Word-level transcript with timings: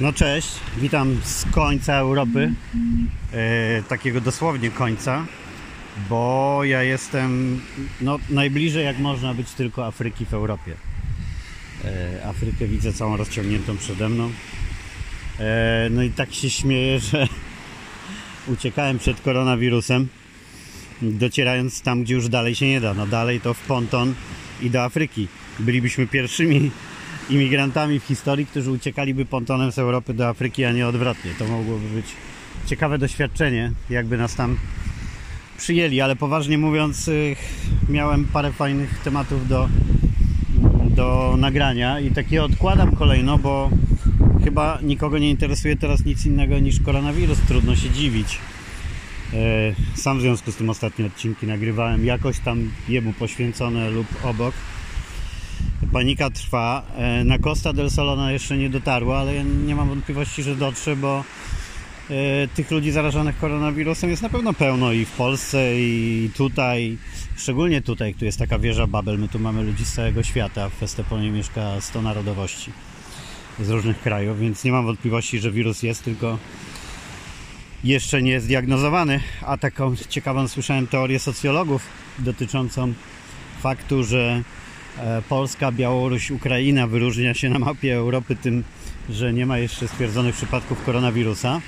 No 0.00 0.12
cześć, 0.12 0.48
witam 0.76 1.20
z 1.24 1.44
końca 1.44 1.94
Europy, 1.94 2.52
e, 3.32 3.82
takiego 3.82 4.20
dosłownie 4.20 4.70
końca, 4.70 5.26
bo 6.08 6.60
ja 6.64 6.82
jestem 6.82 7.60
no, 8.00 8.18
najbliżej 8.30 8.84
jak 8.84 8.98
można 8.98 9.34
być 9.34 9.52
tylko 9.52 9.86
Afryki 9.86 10.26
w 10.26 10.34
Europie. 10.34 10.74
E, 11.84 12.26
Afrykę 12.26 12.66
widzę 12.66 12.92
całą 12.92 13.16
rozciągniętą 13.16 13.76
przede 13.76 14.08
mną. 14.08 14.30
E, 15.38 15.88
no 15.90 16.02
i 16.02 16.10
tak 16.10 16.34
się 16.34 16.50
śmieję, 16.50 17.00
że 17.10 17.28
uciekałem 18.46 18.98
przed 18.98 19.20
koronawirusem, 19.20 20.08
docierając 21.02 21.82
tam, 21.82 22.02
gdzie 22.02 22.14
już 22.14 22.28
dalej 22.28 22.54
się 22.54 22.66
nie 22.66 22.80
da. 22.80 22.94
No 22.94 23.06
dalej 23.06 23.40
to 23.40 23.54
w 23.54 23.60
ponton 23.60 24.14
i 24.62 24.70
do 24.70 24.84
Afryki. 24.84 25.28
Bylibyśmy 25.58 26.06
pierwszymi 26.06 26.70
imigrantami 27.30 28.00
w 28.00 28.04
historii, 28.04 28.46
którzy 28.46 28.70
uciekaliby 28.70 29.24
pontonem 29.24 29.72
z 29.72 29.78
Europy 29.78 30.14
do 30.14 30.28
Afryki, 30.28 30.64
a 30.64 30.72
nie 30.72 30.88
odwrotnie. 30.88 31.30
To 31.38 31.46
mogłoby 31.46 31.88
być 31.88 32.06
ciekawe 32.66 32.98
doświadczenie, 32.98 33.72
jakby 33.90 34.16
nas 34.16 34.34
tam 34.34 34.56
przyjęli, 35.58 36.00
ale 36.00 36.16
poważnie 36.16 36.58
mówiąc, 36.58 37.08
y, 37.08 37.36
miałem 37.88 38.24
parę 38.24 38.52
fajnych 38.52 38.98
tematów 39.04 39.48
do, 39.48 39.68
do 40.96 41.34
nagrania 41.38 42.00
i 42.00 42.10
takie 42.10 42.44
odkładam 42.44 42.96
kolejno, 42.96 43.38
bo 43.38 43.70
chyba 44.44 44.78
nikogo 44.82 45.18
nie 45.18 45.30
interesuje 45.30 45.76
teraz 45.76 46.04
nic 46.04 46.26
innego 46.26 46.58
niż 46.58 46.80
koronawirus. 46.80 47.38
Trudno 47.48 47.76
się 47.76 47.90
dziwić. 47.90 48.38
E, 49.32 49.74
sam 49.94 50.18
w 50.18 50.20
związku 50.20 50.52
z 50.52 50.56
tym 50.56 50.70
ostatnie 50.70 51.06
odcinki 51.06 51.46
nagrywałem 51.46 52.04
jakoś 52.04 52.38
tam 52.38 52.70
jemu 52.88 53.12
poświęcone 53.12 53.90
lub 53.90 54.06
obok 54.24 54.54
panika 55.92 56.30
trwa. 56.30 56.82
E, 56.96 57.24
na 57.24 57.38
Costa 57.38 57.72
del 57.72 57.90
Solona 57.90 58.32
jeszcze 58.32 58.56
nie 58.56 58.70
dotarło, 58.70 59.18
ale 59.18 59.34
ja 59.34 59.42
nie 59.42 59.74
mam 59.74 59.88
wątpliwości, 59.88 60.42
że 60.42 60.56
dotrze, 60.56 60.96
bo 60.96 61.24
e, 62.10 62.48
tych 62.48 62.70
ludzi 62.70 62.90
zarażonych 62.90 63.38
koronawirusem 63.38 64.10
jest 64.10 64.22
na 64.22 64.28
pewno 64.28 64.52
pełno 64.52 64.92
i 64.92 65.04
w 65.04 65.10
Polsce, 65.10 65.80
i 65.80 66.30
tutaj, 66.36 66.98
szczególnie 67.36 67.82
tutaj, 67.82 68.14
tu 68.14 68.24
jest 68.24 68.38
taka 68.38 68.58
wieża 68.58 68.86
Babel, 68.86 69.18
my 69.18 69.28
tu 69.28 69.38
mamy 69.38 69.62
ludzi 69.62 69.84
z 69.84 69.92
całego 69.92 70.22
świata, 70.22 70.68
w 70.68 70.82
Esteponie 70.82 71.30
mieszka 71.30 71.80
100 71.80 72.02
narodowości 72.02 72.72
z 73.60 73.70
różnych 73.70 74.00
krajów, 74.00 74.38
więc 74.38 74.64
nie 74.64 74.72
mam 74.72 74.86
wątpliwości, 74.86 75.38
że 75.38 75.50
wirus 75.50 75.82
jest, 75.82 76.04
tylko 76.04 76.38
jeszcze 77.84 78.22
nie 78.22 78.30
jest 78.30 78.46
zdiagnozowany, 78.46 79.20
a 79.42 79.58
taką 79.58 79.96
ciekawą 79.96 80.48
słyszałem 80.48 80.86
teorię 80.86 81.18
socjologów 81.18 81.82
dotyczącą 82.18 82.92
faktu, 83.60 84.04
że 84.04 84.42
Polska, 85.28 85.72
Białoruś, 85.72 86.30
Ukraina 86.30 86.86
wyróżnia 86.86 87.34
się 87.34 87.50
na 87.50 87.58
mapie 87.58 87.94
Europy 87.94 88.36
tym, 88.36 88.64
że 89.10 89.32
nie 89.32 89.46
ma 89.46 89.58
jeszcze 89.58 89.88
stwierdzonych 89.88 90.34
przypadków 90.34 90.84
koronawirusa. 90.84 91.60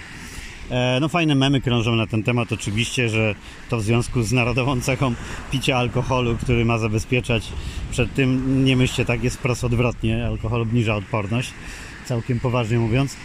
E, 0.71 0.99
no 1.01 1.09
fajne 1.09 1.35
memy 1.35 1.61
krążą 1.61 1.97
na 1.97 2.07
ten 2.07 2.23
temat 2.23 2.53
oczywiście, 2.53 3.09
że 3.09 3.35
to 3.69 3.77
w 3.77 3.83
związku 3.83 4.23
z 4.23 4.33
narodową 4.33 4.81
cechą 4.81 5.15
picia 5.51 5.77
alkoholu, 5.77 6.37
który 6.37 6.65
ma 6.65 6.79
zabezpieczać 6.79 7.53
przed 7.91 8.15
tym, 8.15 8.65
nie 8.65 8.77
myślcie 8.77 9.05
tak, 9.05 9.25
jest 9.25 9.37
wprost 9.37 9.65
odwrotnie, 9.65 10.27
alkohol 10.27 10.63
obniża 10.63 10.97
odporność, 10.97 11.53
całkiem 12.07 12.41
poważnie 12.41 12.79
mówiąc. 12.79 13.17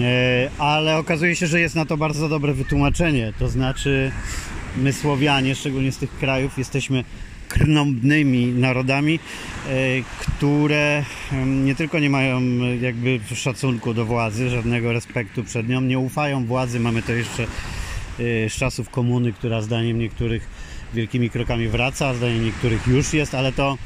E, 0.00 0.50
ale 0.58 0.98
okazuje 0.98 1.36
się, 1.36 1.46
że 1.46 1.60
jest 1.60 1.74
na 1.74 1.84
to 1.84 1.96
bardzo 1.96 2.28
dobre 2.28 2.52
wytłumaczenie, 2.52 3.32
to 3.38 3.48
znaczy 3.48 4.12
my 4.76 4.92
Słowianie, 4.92 5.54
szczególnie 5.54 5.92
z 5.92 5.98
tych 5.98 6.18
krajów, 6.18 6.58
jesteśmy 6.58 7.04
krnąbnymi 7.50 8.46
narodami, 8.46 9.18
e, 9.18 9.70
które 10.18 11.04
nie 11.46 11.74
tylko 11.74 11.98
nie 11.98 12.10
mają 12.10 12.40
jakby 12.80 13.20
szacunku 13.34 13.94
do 13.94 14.04
władzy, 14.04 14.50
żadnego 14.50 14.92
respektu 14.92 15.44
przed 15.44 15.68
nią, 15.68 15.80
nie 15.80 15.98
ufają 15.98 16.46
władzy. 16.46 16.80
Mamy 16.80 17.02
to 17.02 17.12
jeszcze 17.12 17.42
e, 17.42 17.46
z 18.50 18.52
czasów 18.52 18.90
komuny, 18.90 19.32
która 19.32 19.62
zdaniem 19.62 19.98
niektórych 19.98 20.48
wielkimi 20.94 21.30
krokami 21.30 21.68
wraca, 21.68 22.14
zdaniem 22.14 22.44
niektórych 22.44 22.86
już 22.86 23.12
jest, 23.12 23.34
ale 23.34 23.52
to, 23.52 23.78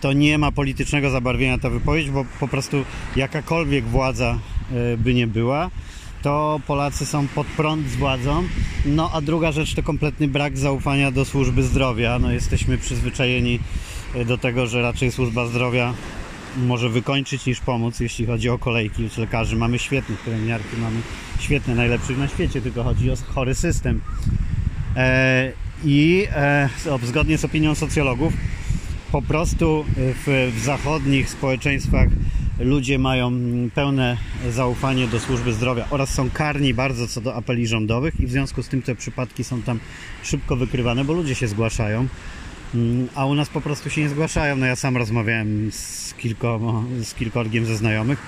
to 0.00 0.12
nie 0.12 0.38
ma 0.38 0.52
politycznego 0.52 1.10
zabarwienia 1.10 1.58
ta 1.58 1.70
wypowiedź, 1.70 2.10
bo 2.10 2.24
po 2.40 2.48
prostu 2.48 2.84
jakakolwiek 3.16 3.84
władza 3.84 4.38
e, 4.72 4.96
by 4.96 5.14
nie 5.14 5.26
była, 5.26 5.70
to 6.22 6.60
Polacy 6.66 7.06
są 7.06 7.28
pod 7.28 7.46
prąd 7.46 7.88
z 7.88 7.96
władzą. 7.96 8.44
No 8.86 9.10
a 9.12 9.20
druga 9.20 9.52
rzecz 9.52 9.74
to 9.74 9.82
kompletny 9.82 10.28
brak 10.28 10.58
zaufania 10.58 11.10
do 11.10 11.24
służby 11.24 11.62
zdrowia. 11.62 12.18
No, 12.18 12.32
jesteśmy 12.32 12.78
przyzwyczajeni 12.78 13.60
e, 14.14 14.24
do 14.24 14.38
tego, 14.38 14.66
że 14.66 14.82
raczej 14.82 15.12
służba 15.12 15.46
zdrowia 15.46 15.94
może 16.56 16.88
wykończyć 16.88 17.46
niż 17.46 17.60
pomóc, 17.60 18.00
jeśli 18.00 18.26
chodzi 18.26 18.48
o 18.48 18.58
kolejki 18.58 19.04
u 19.04 19.20
lekarzy. 19.20 19.56
Mamy 19.56 19.78
świetnych 19.78 20.24
pielęgniarki, 20.24 20.76
mamy 20.76 21.00
świetne, 21.40 21.74
najlepszych 21.74 22.18
na 22.18 22.28
świecie, 22.28 22.62
tylko 22.62 22.84
chodzi 22.84 23.10
o 23.10 23.14
chory 23.34 23.54
system. 23.54 24.00
E, 24.96 25.52
I 25.84 26.26
e, 26.32 26.68
zgodnie 27.02 27.38
z 27.38 27.44
opinią 27.44 27.74
socjologów, 27.74 28.32
po 29.12 29.22
prostu 29.22 29.84
w, 29.96 30.52
w 30.56 30.64
zachodnich 30.64 31.30
społeczeństwach 31.30 32.08
ludzie 32.58 32.98
mają 32.98 33.32
pełne 33.74 34.16
zaufanie 34.50 35.06
do 35.06 35.20
służby 35.20 35.52
zdrowia 35.52 35.86
oraz 35.90 36.14
są 36.14 36.30
karni 36.30 36.74
bardzo 36.74 37.06
co 37.06 37.20
do 37.20 37.34
apeli 37.34 37.66
rządowych 37.66 38.20
i 38.20 38.26
w 38.26 38.30
związku 38.30 38.62
z 38.62 38.68
tym 38.68 38.82
te 38.82 38.94
przypadki 38.94 39.44
są 39.44 39.62
tam 39.62 39.80
szybko 40.22 40.56
wykrywane, 40.56 41.04
bo 41.04 41.12
ludzie 41.12 41.34
się 41.34 41.48
zgłaszają. 41.48 42.08
Mm, 42.74 43.08
a 43.14 43.26
u 43.26 43.34
nas 43.34 43.48
po 43.48 43.60
prostu 43.60 43.90
się 43.90 44.00
nie 44.00 44.08
zgłaszają. 44.08 44.56
No 44.56 44.66
ja 44.66 44.76
sam 44.76 44.96
rozmawiałem 44.96 45.72
z, 45.72 46.14
kilkoma, 46.14 46.84
z 47.02 47.14
kilkorgiem 47.14 47.66
ze 47.66 47.76
znajomych, 47.76 48.18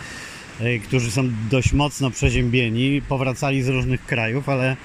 e, 0.60 0.78
którzy 0.78 1.10
są 1.10 1.30
dość 1.50 1.72
mocno 1.72 2.10
przeziębieni, 2.10 3.02
powracali 3.08 3.62
z 3.62 3.68
różnych 3.68 4.06
krajów, 4.06 4.48
ale 4.48 4.76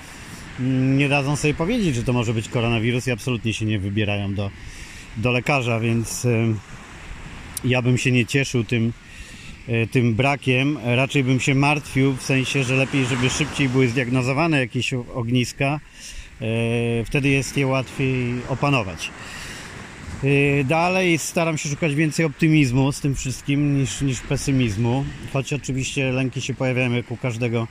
mm, 0.60 0.98
nie 0.98 1.10
dadzą 1.10 1.36
sobie 1.36 1.54
powiedzieć, 1.54 1.96
że 1.96 2.04
to 2.04 2.14
może 2.14 2.34
być 2.34 2.50
koronawirus 2.50 3.08
i 3.08 3.12
absolutnie 3.12 3.54
się 3.54 3.66
nie 3.66 3.80
wybierają 3.80 4.34
do, 4.34 4.52
do 5.18 5.32
lekarza, 5.32 5.80
więc 5.80 6.26
e, 6.26 6.54
ja 7.64 7.82
bym 7.82 7.98
się 7.98 8.12
nie 8.12 8.26
cieszył 8.26 8.64
tym, 8.64 8.94
tym 9.92 10.14
brakiem. 10.14 10.78
Raczej 10.84 11.24
bym 11.24 11.40
się 11.40 11.56
martwił 11.56 12.14
w 12.14 12.22
sensie, 12.22 12.64
że 12.64 12.76
lepiej, 12.76 13.06
żeby 13.06 13.30
szybciej 13.30 13.70
były 13.70 13.88
zdiagnozowane 13.88 14.60
jakieś 14.60 14.94
ogniska. 14.94 15.80
E, 16.42 17.06
wtedy 17.06 17.30
jest 17.30 17.58
je 17.58 17.68
łatwiej 17.68 18.34
opanować. 18.50 19.12
E, 20.24 20.64
dalej 20.64 21.18
staram 21.18 21.58
się 21.58 21.70
szukać 21.70 21.96
więcej 21.96 22.26
optymizmu 22.26 22.92
z 22.92 23.00
tym 23.00 23.16
wszystkim 23.16 23.80
niż, 23.82 24.02
niż 24.02 24.20
pesymizmu, 24.22 25.06
choć 25.34 25.54
oczywiście 25.54 26.12
lęki 26.12 26.42
się 26.42 26.54
pojawiają 26.54 26.92
jak 26.94 27.12
u 27.12 27.18
każdego. 27.18 27.68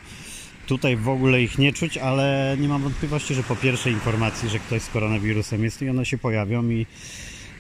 Tutaj 0.67 0.97
w 0.97 1.09
ogóle 1.09 1.43
ich 1.43 1.59
nie 1.59 1.73
czuć, 1.73 1.99
ale 1.99 2.57
nie 2.61 2.69
mam 2.69 2.83
wątpliwości, 2.83 3.35
że 3.35 3.43
po 3.43 3.57
pierwszej 3.57 3.93
informacji, 3.93 4.49
że 4.49 4.59
ktoś 4.59 4.83
z 4.83 4.89
koronawirusem 4.89 5.65
jest 5.65 5.83
i 5.83 5.89
one 5.91 6.07
się 6.07 6.19
pojawią 6.19 6.71
i, 6.71 6.87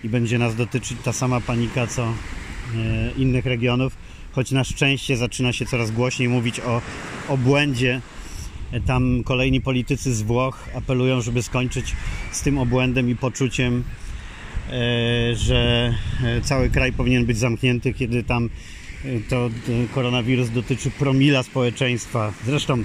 i 0.04 0.08
będzie 0.08 0.38
nas 0.38 0.56
dotyczyć 0.56 0.98
ta 1.04 1.12
sama 1.12 1.40
panika 1.40 1.86
co 1.86 2.14
innych 3.16 3.46
regionów 3.46 3.96
choć 4.34 4.50
na 4.50 4.64
szczęście 4.64 5.16
zaczyna 5.16 5.52
się 5.52 5.66
coraz 5.66 5.90
głośniej 5.90 6.28
mówić 6.28 6.60
o, 6.60 6.80
o 7.28 7.36
błędzie. 7.36 8.00
Tam 8.86 9.22
kolejni 9.24 9.60
politycy 9.60 10.14
z 10.14 10.22
Włoch 10.22 10.68
apelują, 10.74 11.20
żeby 11.20 11.42
skończyć 11.42 11.96
z 12.32 12.42
tym 12.42 12.58
obłędem 12.58 13.10
i 13.10 13.16
poczuciem, 13.16 13.84
e, 14.68 15.36
że 15.36 15.94
e, 16.24 16.40
cały 16.40 16.70
kraj 16.70 16.92
powinien 16.92 17.26
być 17.26 17.38
zamknięty, 17.38 17.94
kiedy 17.94 18.22
tam 18.22 18.50
e, 19.04 19.08
to 19.28 19.50
koronawirus 19.94 20.50
dotyczy 20.50 20.90
promila 20.90 21.42
społeczeństwa. 21.42 22.32
Zresztą 22.46 22.84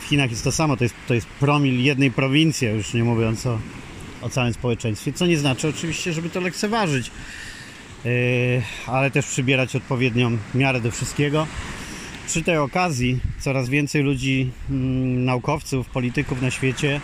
w 0.00 0.04
Chinach 0.04 0.30
jest 0.30 0.44
to 0.44 0.52
samo, 0.52 0.76
to 0.76 0.84
jest, 0.84 0.94
to 1.08 1.14
jest 1.14 1.26
promil 1.26 1.82
jednej 1.82 2.10
prowincji, 2.10 2.68
już 2.68 2.94
nie 2.94 3.04
mówiąc 3.04 3.46
o, 3.46 3.58
o 4.22 4.28
całym 4.28 4.52
społeczeństwie, 4.52 5.12
co 5.12 5.26
nie 5.26 5.38
znaczy 5.38 5.68
oczywiście, 5.68 6.12
żeby 6.12 6.30
to 6.30 6.40
lekceważyć. 6.40 7.10
Yy, 8.04 8.62
ale 8.86 9.10
też 9.10 9.26
przybierać 9.26 9.76
odpowiednią 9.76 10.38
miarę 10.54 10.80
do 10.80 10.90
wszystkiego. 10.90 11.46
Przy 12.26 12.42
tej 12.42 12.56
okazji 12.56 13.20
coraz 13.38 13.68
więcej 13.68 14.02
ludzi, 14.02 14.50
mm, 14.70 15.24
naukowców, 15.24 15.86
polityków 15.88 16.42
na 16.42 16.50
świecie 16.50 17.00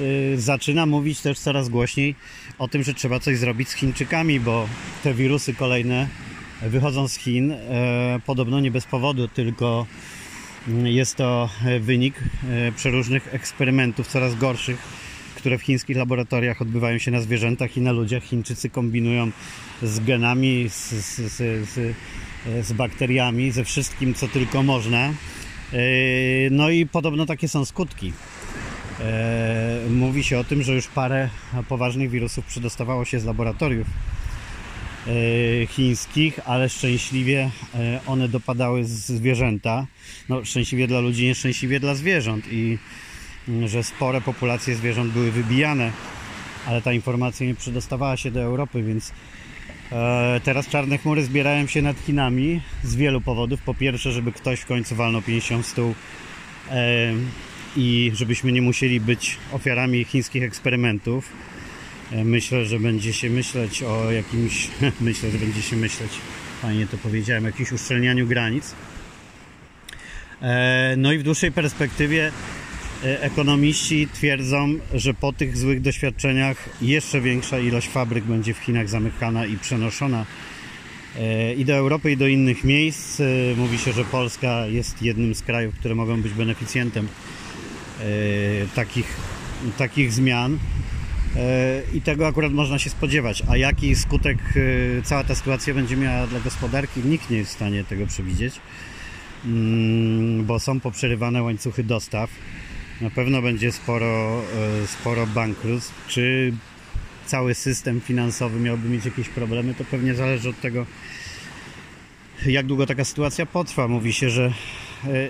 yy, 0.00 0.40
zaczyna 0.40 0.86
mówić 0.86 1.20
też 1.20 1.38
coraz 1.38 1.68
głośniej 1.68 2.14
o 2.58 2.68
tym, 2.68 2.82
że 2.82 2.94
trzeba 2.94 3.20
coś 3.20 3.38
zrobić 3.38 3.68
z 3.68 3.74
Chińczykami, 3.74 4.40
bo 4.40 4.68
te 5.02 5.14
wirusy 5.14 5.54
kolejne 5.54 6.08
wychodzą 6.62 7.08
z 7.08 7.16
Chin. 7.16 7.48
Yy, 7.48 7.56
podobno 8.26 8.60
nie 8.60 8.70
bez 8.70 8.84
powodu, 8.86 9.28
tylko 9.28 9.86
mm, 10.68 10.86
jest 10.86 11.16
to 11.16 11.50
wynik 11.80 12.14
przeróżnych 12.76 13.34
eksperymentów 13.34 14.06
coraz 14.06 14.34
gorszych 14.34 15.09
które 15.40 15.58
w 15.58 15.62
chińskich 15.62 15.96
laboratoriach 15.96 16.62
odbywają 16.62 16.98
się 16.98 17.10
na 17.10 17.20
zwierzętach 17.20 17.76
i 17.76 17.80
na 17.80 17.92
ludziach. 17.92 18.22
Chińczycy 18.22 18.70
kombinują 18.70 19.30
z 19.82 20.00
genami, 20.00 20.68
z, 20.68 20.90
z, 20.90 21.26
z, 21.68 21.96
z 22.66 22.72
bakteriami, 22.72 23.50
ze 23.50 23.64
wszystkim, 23.64 24.14
co 24.14 24.28
tylko 24.28 24.62
można. 24.62 25.08
E, 25.08 25.12
no 26.50 26.70
i 26.70 26.86
podobno 26.86 27.26
takie 27.26 27.48
są 27.48 27.64
skutki. 27.64 28.12
E, 29.00 29.80
mówi 29.90 30.24
się 30.24 30.38
o 30.38 30.44
tym, 30.44 30.62
że 30.62 30.74
już 30.74 30.86
parę 30.86 31.28
poważnych 31.68 32.10
wirusów 32.10 32.44
przedostawało 32.44 33.04
się 33.04 33.20
z 33.20 33.24
laboratoriów 33.24 33.86
e, 35.06 35.66
chińskich, 35.66 36.40
ale 36.44 36.68
szczęśliwie 36.68 37.50
one 38.06 38.28
dopadały 38.28 38.84
zwierzęta. 38.84 39.86
No, 40.28 40.44
szczęśliwie 40.44 40.86
dla 40.86 41.00
ludzi, 41.00 41.24
nieszczęśliwie 41.24 41.80
dla 41.80 41.94
zwierząt 41.94 42.52
i 42.52 42.78
że 43.66 43.82
spore 43.82 44.20
populacje 44.20 44.74
zwierząt 44.74 45.12
były 45.12 45.30
wybijane, 45.30 45.92
ale 46.66 46.82
ta 46.82 46.92
informacja 46.92 47.46
nie 47.46 47.54
przedostawała 47.54 48.16
się 48.16 48.30
do 48.30 48.40
Europy, 48.40 48.82
więc 48.82 49.12
e, 49.92 50.40
teraz 50.44 50.68
czarne 50.68 50.98
chmury 50.98 51.24
zbierają 51.24 51.66
się 51.66 51.82
nad 51.82 51.98
Chinami 51.98 52.60
z 52.84 52.96
wielu 52.96 53.20
powodów. 53.20 53.60
Po 53.62 53.74
pierwsze, 53.74 54.12
żeby 54.12 54.32
ktoś 54.32 54.60
w 54.60 54.66
końcu 54.66 54.96
walnął 54.96 55.22
50 55.22 55.66
w 55.66 55.68
stół 55.68 55.94
i 57.76 58.12
żebyśmy 58.14 58.52
nie 58.52 58.62
musieli 58.62 59.00
być 59.00 59.38
ofiarami 59.52 60.04
chińskich 60.04 60.42
eksperymentów. 60.42 61.32
E, 62.12 62.24
myślę, 62.24 62.64
że 62.64 62.80
będzie 62.80 63.12
się 63.12 63.30
myśleć 63.30 63.82
o 63.82 64.10
jakimś, 64.10 64.68
myślę, 65.00 65.30
że 65.30 65.38
będzie 65.38 65.62
się 65.62 65.76
myśleć, 65.76 66.10
fajnie 66.62 66.86
to 66.86 66.98
powiedziałem, 66.98 67.44
jakimś 67.44 67.72
uszczelnianiu 67.72 68.26
granic. 68.26 68.74
E, 70.42 70.94
no 70.96 71.12
i 71.12 71.18
w 71.18 71.22
dłuższej 71.22 71.52
perspektywie 71.52 72.26
e, 72.28 72.32
ekonomiści 73.02 74.08
twierdzą, 74.12 74.74
że 74.94 75.14
po 75.14 75.32
tych 75.32 75.56
złych 75.56 75.80
doświadczeniach 75.80 76.68
jeszcze 76.82 77.20
większa 77.20 77.58
ilość 77.58 77.88
fabryk 77.88 78.24
będzie 78.24 78.54
w 78.54 78.58
Chinach 78.58 78.88
zamykana 78.88 79.46
i 79.46 79.56
przenoszona 79.56 80.26
i 81.56 81.64
do 81.64 81.74
Europy, 81.74 82.12
i 82.12 82.16
do 82.16 82.26
innych 82.26 82.64
miejsc. 82.64 83.22
Mówi 83.56 83.78
się, 83.78 83.92
że 83.92 84.04
Polska 84.04 84.66
jest 84.66 85.02
jednym 85.02 85.34
z 85.34 85.42
krajów, 85.42 85.74
które 85.74 85.94
mogą 85.94 86.22
być 86.22 86.32
beneficjentem 86.32 87.08
takich, 88.74 89.16
takich 89.78 90.12
zmian. 90.12 90.58
E, 91.36 91.82
i 91.94 92.00
tego 92.00 92.26
akurat 92.26 92.52
można 92.52 92.78
się 92.78 92.90
spodziewać. 92.90 93.42
A 93.48 93.56
jaki 93.56 93.96
skutek 93.96 94.38
e, 94.38 95.02
cała 95.02 95.24
ta 95.24 95.34
sytuacja 95.34 95.74
będzie 95.74 95.96
miała 95.96 96.26
dla 96.26 96.40
gospodarki, 96.40 97.00
nikt 97.04 97.30
nie 97.30 97.36
jest 97.36 97.50
w 97.50 97.54
stanie 97.54 97.84
tego 97.84 98.06
przewidzieć, 98.06 98.60
mm, 99.44 100.44
bo 100.44 100.60
są 100.60 100.80
poprzerywane 100.80 101.42
łańcuchy 101.42 101.84
dostaw. 101.84 102.30
Na 103.00 103.10
pewno 103.10 103.42
będzie 103.42 103.72
sporo, 103.72 104.42
e, 104.82 104.86
sporo 104.86 105.26
bankructw. 105.26 106.06
Czy 106.08 106.52
cały 107.26 107.54
system 107.54 108.00
finansowy 108.00 108.60
miałby 108.60 108.88
mieć 108.88 109.04
jakieś 109.04 109.28
problemy, 109.28 109.74
to 109.74 109.84
pewnie 109.84 110.14
zależy 110.14 110.48
od 110.48 110.60
tego, 110.60 110.86
jak 112.46 112.66
długo 112.66 112.86
taka 112.86 113.04
sytuacja 113.04 113.46
potrwa. 113.46 113.88
Mówi 113.88 114.12
się, 114.12 114.30
że 114.30 114.52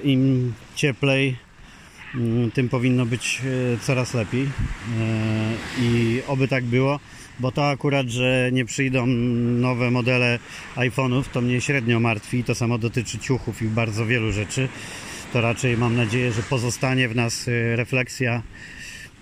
im 0.05 0.53
cieplej, 0.75 1.37
Mm, 2.15 2.51
tym 2.51 2.69
powinno 2.69 3.07
być 3.07 3.43
e, 3.75 3.79
coraz 3.79 4.15
lepiej 4.15 4.43
e, 4.43 4.49
i 5.83 6.23
oby 6.27 6.49
tak 6.49 6.65
było, 6.65 7.01
bo 7.41 7.53
to 7.53 7.69
akurat, 7.69 8.09
że 8.09 8.51
nie 8.53 8.65
przyjdą 8.65 9.07
nowe 9.07 9.91
modele 9.91 10.39
iPhone'ów, 10.77 11.25
to 11.33 11.41
mnie 11.41 11.61
średnio 11.61 12.01
martwi. 12.01 12.45
To 12.45 12.55
samo 12.55 12.79
dotyczy 12.79 13.19
ciuchów 13.19 13.63
i 13.63 13.65
bardzo 13.65 14.07
wielu 14.07 14.33
rzeczy. 14.33 14.69
To 15.32 15.41
raczej 15.41 15.77
mam 15.77 15.97
nadzieję, 15.97 16.32
że 16.32 16.43
pozostanie 16.43 17.09
w 17.09 17.17
nas 17.17 17.49
e, 17.49 17.77
refleksja 17.77 18.43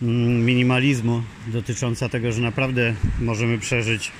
mm, 0.02 0.44
minimalizmu 0.44 1.22
dotycząca 1.46 2.08
tego, 2.08 2.32
że 2.32 2.40
naprawdę 2.40 2.94
możemy 3.20 3.58
przeżyć 3.58 4.12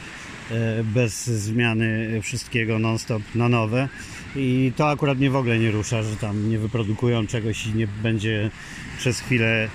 bez 0.84 1.26
zmiany 1.26 2.20
wszystkiego 2.22 2.78
non-stop 2.78 3.22
na 3.34 3.48
nowe. 3.48 3.88
I 4.36 4.72
to 4.76 4.90
akurat 4.90 5.18
mnie 5.18 5.30
w 5.30 5.36
ogóle 5.36 5.58
nie 5.58 5.70
rusza, 5.70 6.02
że 6.02 6.16
tam 6.16 6.50
nie 6.50 6.58
wyprodukują 6.58 7.26
czegoś 7.26 7.66
i 7.66 7.74
nie 7.74 7.86
będzie 7.86 8.50
przez 8.98 9.20
chwilę 9.20 9.68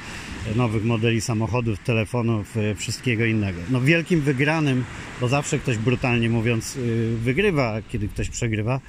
nowych 0.55 0.83
modeli 0.83 1.21
samochodów, 1.21 1.79
telefonów, 1.79 2.57
e, 2.57 2.75
wszystkiego 2.75 3.25
innego. 3.25 3.59
No 3.69 3.81
wielkim 3.81 4.21
wygranym, 4.21 4.85
bo 5.21 5.27
zawsze 5.27 5.59
ktoś 5.59 5.77
brutalnie 5.77 6.29
mówiąc 6.29 6.77
e, 6.77 6.79
wygrywa, 7.17 7.81
kiedy 7.89 8.07
ktoś 8.07 8.29
przegrywa. 8.29 8.79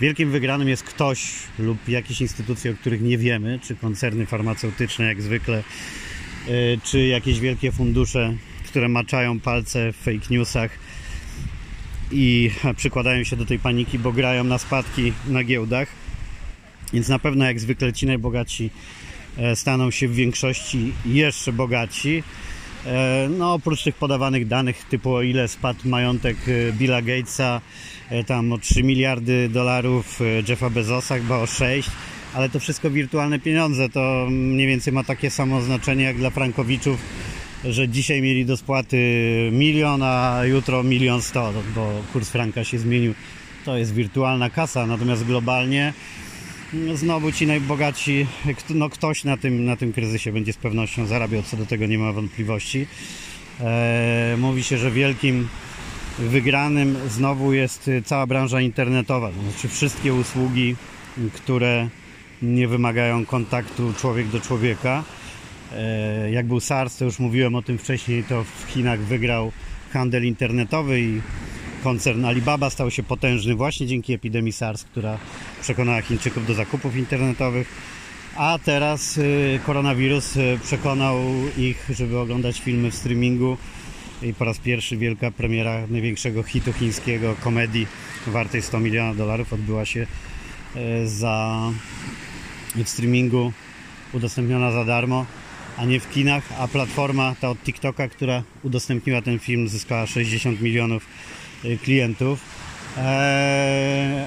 Wielkim 0.00 0.30
wygranym 0.30 0.68
jest 0.68 0.82
ktoś 0.82 1.32
lub 1.58 1.88
jakieś 1.88 2.20
instytucje, 2.20 2.70
o 2.70 2.74
których 2.74 3.02
nie 3.02 3.18
wiemy, 3.18 3.58
czy 3.62 3.76
koncerny 3.76 4.26
farmaceutyczne 4.26 5.04
jak 5.04 5.22
zwykle, 5.22 5.56
e, 5.56 5.62
czy 6.84 7.06
jakieś 7.06 7.40
wielkie 7.40 7.72
fundusze, 7.72 8.34
które 8.66 8.88
maczają 8.88 9.40
palce 9.40 9.92
w 9.92 9.96
fake 9.96 10.26
newsach 10.30 10.70
i 12.12 12.50
przykładają 12.76 13.24
się 13.24 13.36
do 13.36 13.46
tej 13.46 13.58
paniki, 13.58 13.98
bo 13.98 14.12
grają 14.12 14.44
na 14.44 14.58
spadki 14.58 15.12
na 15.28 15.44
giełdach. 15.44 15.88
Więc 16.92 17.08
na 17.08 17.18
pewno 17.18 17.44
jak 17.44 17.60
zwykle 17.60 17.92
ci 17.92 18.06
najbogatsi 18.06 18.70
staną 19.54 19.90
się 19.90 20.08
w 20.08 20.14
większości 20.14 20.92
jeszcze 21.06 21.52
bogatsi. 21.52 22.22
E, 22.86 23.28
no 23.38 23.54
oprócz 23.54 23.82
tych 23.82 23.94
podawanych 23.94 24.48
danych 24.48 24.84
typu 24.84 25.14
o 25.14 25.22
ile 25.22 25.48
spadł 25.48 25.88
majątek 25.88 26.36
e, 26.48 26.72
Billa 26.72 27.02
Gatesa 27.02 27.60
tam 28.26 28.52
o 28.52 28.58
3 28.58 28.82
miliardy 28.82 29.48
dolarów, 29.48 30.20
Jeffa 30.48 30.70
Bezosa 30.70 31.16
chyba 31.16 31.38
o 31.38 31.46
6 31.46 31.90
ale 32.34 32.48
to 32.48 32.60
wszystko 32.60 32.90
wirtualne 32.90 33.38
pieniądze 33.38 33.88
to 33.88 34.26
mniej 34.30 34.66
więcej 34.66 34.92
ma 34.92 35.04
takie 35.04 35.30
samo 35.30 35.60
znaczenie 35.60 36.04
jak 36.04 36.16
dla 36.16 36.30
frankowiczów 36.30 37.00
że 37.64 37.88
dzisiaj 37.88 38.22
mieli 38.22 38.46
do 38.46 38.56
spłaty 38.56 38.96
milion, 39.52 40.02
a 40.02 40.40
jutro 40.44 40.82
milion 40.82 41.22
sto, 41.22 41.52
bo 41.74 42.02
kurs 42.12 42.30
franka 42.30 42.64
się 42.64 42.78
zmienił. 42.78 43.14
To 43.64 43.76
jest 43.76 43.94
wirtualna 43.94 44.50
kasa, 44.50 44.86
natomiast 44.86 45.24
globalnie 45.24 45.92
znowu 46.94 47.32
ci 47.32 47.46
najbogatsi, 47.46 48.26
no 48.70 48.90
ktoś 48.90 49.24
na 49.24 49.36
tym, 49.36 49.64
na 49.64 49.76
tym 49.76 49.92
kryzysie 49.92 50.32
będzie 50.32 50.52
z 50.52 50.56
pewnością 50.56 51.06
zarabiał, 51.06 51.42
co 51.42 51.56
do 51.56 51.66
tego 51.66 51.86
nie 51.86 51.98
ma 51.98 52.12
wątpliwości. 52.12 52.86
Eee, 53.60 54.36
mówi 54.36 54.62
się, 54.62 54.78
że 54.78 54.90
wielkim 54.90 55.48
wygranym 56.18 56.96
znowu 57.08 57.52
jest 57.52 57.90
cała 58.04 58.26
branża 58.26 58.60
internetowa, 58.60 59.28
to 59.28 59.42
znaczy 59.42 59.68
wszystkie 59.68 60.14
usługi, 60.14 60.76
które 61.32 61.88
nie 62.42 62.68
wymagają 62.68 63.26
kontaktu 63.26 63.92
człowiek 63.92 64.28
do 64.28 64.40
człowieka. 64.40 65.04
E, 65.72 66.30
jak 66.30 66.46
był 66.46 66.60
SARS, 66.60 66.96
to 66.96 67.04
już 67.04 67.18
mówiłem 67.18 67.54
o 67.54 67.62
tym 67.62 67.78
wcześniej, 67.78 68.24
to 68.24 68.44
w 68.44 68.70
Chinach 68.70 69.00
wygrał 69.00 69.52
handel 69.92 70.26
internetowy 70.26 71.00
i 71.00 71.20
koncern 71.82 72.24
Alibaba 72.24 72.70
stał 72.70 72.90
się 72.90 73.02
potężny 73.02 73.54
właśnie 73.54 73.86
dzięki 73.86 74.12
epidemii 74.12 74.52
SARS, 74.52 74.84
która 74.84 75.18
przekonała 75.62 76.02
Chińczyków 76.02 76.46
do 76.46 76.54
zakupów 76.54 76.96
internetowych. 76.96 77.68
A 78.36 78.58
teraz 78.64 79.18
y, 79.18 79.60
koronawirus 79.66 80.36
y, 80.36 80.58
przekonał 80.62 81.18
ich, 81.58 81.90
żeby 81.90 82.18
oglądać 82.18 82.60
filmy 82.60 82.90
w 82.90 82.94
streamingu 82.94 83.56
i 84.22 84.34
po 84.34 84.44
raz 84.44 84.58
pierwszy 84.58 84.96
wielka 84.96 85.30
premiera 85.30 85.86
największego 85.86 86.42
hitu 86.42 86.72
chińskiego 86.72 87.36
komedii 87.40 87.86
wartej 88.26 88.62
100 88.62 88.80
milionów 88.80 89.16
dolarów 89.16 89.52
odbyła 89.52 89.84
się 89.84 90.06
y, 90.76 91.08
za 91.08 91.70
w 92.74 92.88
streamingu 92.88 93.52
udostępniona 94.12 94.72
za 94.72 94.84
darmo 94.84 95.26
a 95.76 95.84
nie 95.84 96.00
w 96.00 96.10
kinach, 96.10 96.44
a 96.58 96.68
platforma 96.68 97.34
ta 97.40 97.50
od 97.50 97.58
TikToka, 97.58 98.08
która 98.08 98.42
udostępniła 98.62 99.22
ten 99.22 99.38
film, 99.38 99.68
zyskała 99.68 100.06
60 100.06 100.60
milionów 100.60 101.06
klientów. 101.82 102.40
E, 102.96 104.26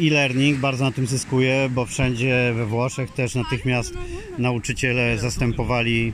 e-learning 0.00 0.58
bardzo 0.58 0.84
na 0.84 0.92
tym 0.92 1.06
zyskuje, 1.06 1.68
bo 1.74 1.86
wszędzie 1.86 2.52
we 2.56 2.66
Włoszech 2.66 3.10
też 3.10 3.34
natychmiast 3.34 3.94
nauczyciele 4.38 5.18
zastępowali 5.18 6.12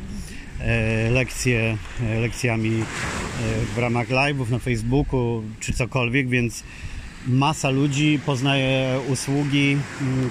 e, 0.61 1.11
lekcje 1.11 1.77
lekcjami 2.21 2.85
w 3.75 3.79
ramach 3.79 4.09
live'ów 4.09 4.51
na 4.51 4.59
Facebooku 4.59 5.43
czy 5.61 5.73
cokolwiek, 5.73 6.29
więc 6.29 6.65
masa 7.27 7.71
ludzi 7.71 8.19
poznaje 8.27 9.01
usługi, 9.09 9.77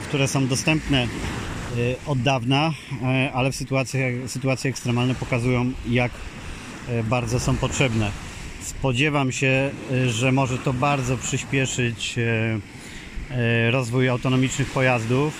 które 0.07 0.27
są 0.27 0.47
dostępne 0.47 1.07
Y, 1.77 1.95
od 2.05 2.21
dawna, 2.21 2.73
y, 3.27 3.33
ale 3.33 3.51
w 3.51 3.55
sytuacjach, 3.55 4.13
sytuacje 4.27 4.69
ekstremalne 4.69 5.15
pokazują, 5.15 5.71
jak 5.89 6.11
y, 6.89 7.03
bardzo 7.03 7.39
są 7.39 7.57
potrzebne. 7.57 8.11
Spodziewam 8.79 9.31
się, 9.31 9.71
że 10.07 10.31
może 10.31 10.57
to 10.57 10.73
bardzo 10.73 11.17
przyspieszyć 11.17 12.15
rozwój 13.71 14.09
autonomicznych 14.09 14.71
pojazdów 14.71 15.33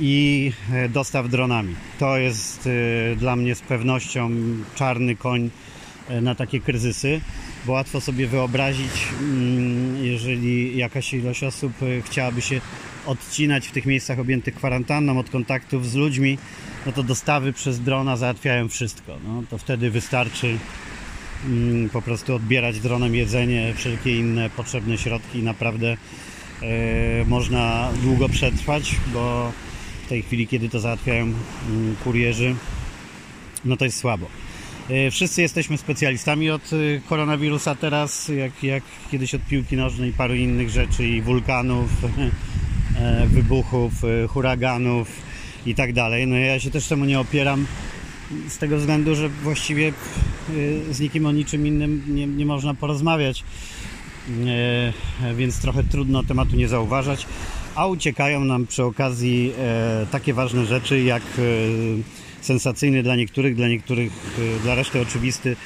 i 0.00 0.52
dostaw 0.88 1.28
dronami. 1.28 1.74
To 1.98 2.18
jest 2.18 2.68
dla 3.16 3.36
mnie 3.36 3.54
z 3.54 3.60
pewnością 3.60 4.30
czarny 4.74 5.16
koń 5.16 5.50
na 6.22 6.34
takie 6.34 6.60
kryzysy, 6.60 7.20
bo 7.66 7.72
łatwo 7.72 8.00
sobie 8.00 8.26
wyobrazić, 8.26 9.08
mm, 9.20 10.04
jeżeli 10.04 10.76
jakaś 10.76 11.14
ilość 11.14 11.44
osób 11.44 11.72
chciałaby 12.04 12.42
się 12.42 12.60
odcinać 13.06 13.68
w 13.68 13.72
tych 13.72 13.86
miejscach 13.86 14.18
objętych 14.18 14.54
kwarantanną 14.54 15.18
od 15.18 15.30
kontaktów 15.30 15.86
z 15.86 15.94
ludźmi, 15.94 16.38
no 16.86 16.92
to 16.92 17.02
dostawy 17.02 17.52
przez 17.52 17.80
drona 17.80 18.16
załatwiają 18.16 18.68
wszystko. 18.68 19.18
No, 19.24 19.42
to 19.50 19.58
wtedy 19.58 19.90
wystarczy 19.90 20.58
po 21.92 22.02
prostu 22.02 22.34
odbierać 22.34 22.80
dronem 22.80 23.14
jedzenie, 23.14 23.74
wszelkie 23.76 24.18
inne 24.18 24.50
potrzebne 24.50 24.98
środki 24.98 25.38
i 25.38 25.42
naprawdę 25.42 25.96
e, 26.62 27.24
można 27.24 27.90
długo 28.02 28.28
przetrwać, 28.28 28.96
bo 29.12 29.52
w 30.04 30.08
tej 30.08 30.22
chwili, 30.22 30.46
kiedy 30.46 30.68
to 30.68 30.80
załatwiają 30.80 31.24
mm, 31.24 31.96
kurierzy, 32.04 32.54
no 33.64 33.76
to 33.76 33.84
jest 33.84 33.98
słabo. 33.98 34.26
E, 34.90 35.10
Wszyscy 35.10 35.42
jesteśmy 35.42 35.78
specjalistami 35.78 36.50
od 36.50 36.70
e, 36.72 37.00
koronawirusa 37.08 37.74
teraz, 37.74 38.28
jak, 38.28 38.62
jak 38.62 38.84
kiedyś 39.10 39.34
od 39.34 39.42
piłki 39.42 39.76
nożnej 39.76 40.12
paru 40.12 40.34
innych 40.34 40.70
rzeczy, 40.70 41.08
i 41.08 41.22
wulkanów, 41.22 41.90
wybuchów, 43.26 43.92
huraganów 44.28 45.08
i 45.66 45.74
tak 45.74 45.92
dalej. 45.92 46.26
No 46.26 46.36
ja 46.36 46.60
się 46.60 46.70
też 46.70 46.88
temu 46.88 47.04
nie 47.04 47.20
opieram 47.20 47.66
z 48.48 48.58
tego 48.58 48.76
względu, 48.76 49.14
że 49.14 49.28
właściwie 49.28 49.88
e, 49.88 50.94
z 50.94 51.00
nikim 51.00 51.26
o 51.26 51.32
niczym 51.32 51.66
innym 51.66 52.02
nie, 52.08 52.26
nie 52.26 52.46
można 52.46 52.74
porozmawiać, 52.74 53.44
E, 54.46 55.34
więc 55.34 55.60
trochę 55.60 55.84
trudno 55.84 56.22
tematu 56.22 56.56
nie 56.56 56.68
zauważać, 56.68 57.26
a 57.74 57.86
uciekają 57.86 58.44
nam 58.44 58.66
przy 58.66 58.84
okazji 58.84 59.52
e, 59.58 60.06
takie 60.10 60.34
ważne 60.34 60.66
rzeczy 60.66 61.00
jak 61.00 61.22
e, 61.22 61.42
sensacyjny 62.40 63.02
dla 63.02 63.16
niektórych, 63.16 63.56
dla 63.56 63.68
niektórych, 63.68 64.12
dla 64.62 64.74
reszty 64.74 65.00
oczywisty 65.00 65.56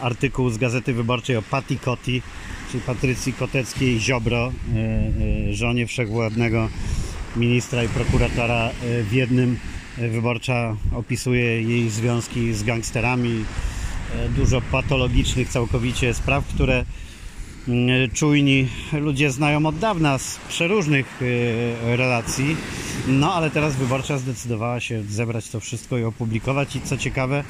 artykuł 0.00 0.50
z 0.50 0.58
Gazety 0.58 0.94
Wyborczej 0.94 1.36
o 1.36 1.42
Patti 1.42 1.78
Cotti, 1.78 2.22
czyli 2.70 2.82
Patrycji 2.82 3.32
Koteckiej 3.32 4.00
Ziobro, 4.00 4.52
żonie 5.50 5.86
wszechwładnego 5.86 6.68
ministra 7.36 7.84
i 7.84 7.88
prokuratora 7.88 8.70
w 9.10 9.12
jednym. 9.12 9.58
Wyborcza 10.08 10.76
opisuje 10.94 11.62
jej 11.62 11.90
związki 11.90 12.54
z 12.54 12.62
gangsterami, 12.62 13.44
e, 14.14 14.28
dużo 14.28 14.60
patologicznych 14.60 15.48
całkowicie 15.48 16.14
spraw, 16.14 16.46
które 16.46 16.84
mm, 17.68 18.10
czujni 18.10 18.68
ludzie 18.92 19.30
znają 19.30 19.66
od 19.66 19.78
dawna 19.78 20.18
z 20.18 20.38
przeróżnych 20.48 21.20
e, 21.22 21.96
relacji. 21.96 22.56
No 23.08 23.34
ale 23.34 23.50
teraz 23.50 23.76
wyborcza 23.76 24.18
zdecydowała 24.18 24.80
się 24.80 25.02
zebrać 25.02 25.48
to 25.48 25.60
wszystko 25.60 25.98
i 25.98 26.04
opublikować 26.04 26.76
i 26.76 26.80
co 26.80 26.96
ciekawe 26.96 27.44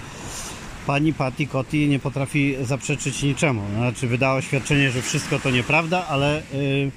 pani 0.87 1.13
Patti 1.13 1.49
Cotti 1.49 1.89
nie 1.89 1.99
potrafi 1.99 2.57
zaprzeczyć 2.63 3.23
niczemu. 3.23 3.63
Znaczy 3.77 4.07
wydała 4.07 4.35
oświadczenie, 4.35 4.91
że 4.91 5.03
wszystko 5.03 5.39
to 5.39 5.51
nieprawda, 5.51 6.07
ale 6.07 6.43
y, 6.55 6.91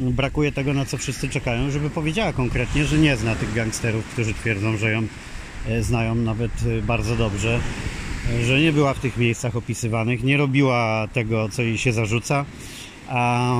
brakuje 0.00 0.52
tego, 0.52 0.74
na 0.74 0.84
co 0.84 0.96
wszyscy 0.96 1.28
czekają, 1.28 1.70
żeby 1.70 1.90
powiedziała 1.90 2.32
konkretnie, 2.32 2.84
że 2.84 2.98
nie 2.98 3.16
zna 3.16 3.34
tych 3.34 3.54
gangsterów, 3.54 4.04
którzy 4.04 4.34
twierdzą, 4.34 4.76
że 4.76 4.90
ją 4.90 5.06
e, 5.68 5.82
znają 5.82 6.14
nawet 6.14 6.52
e, 6.78 6.82
bardzo 6.82 7.16
dobrze, 7.16 7.60
e, 8.30 8.44
że 8.44 8.60
nie 8.60 8.72
była 8.72 8.94
w 8.94 9.00
tych 9.00 9.16
miejscach 9.16 9.56
opisywanych, 9.56 10.24
nie 10.24 10.36
robiła 10.36 11.08
tego, 11.12 11.48
co 11.48 11.62
jej 11.62 11.78
się 11.78 11.92
zarzuca, 11.92 12.44
a, 13.08 13.54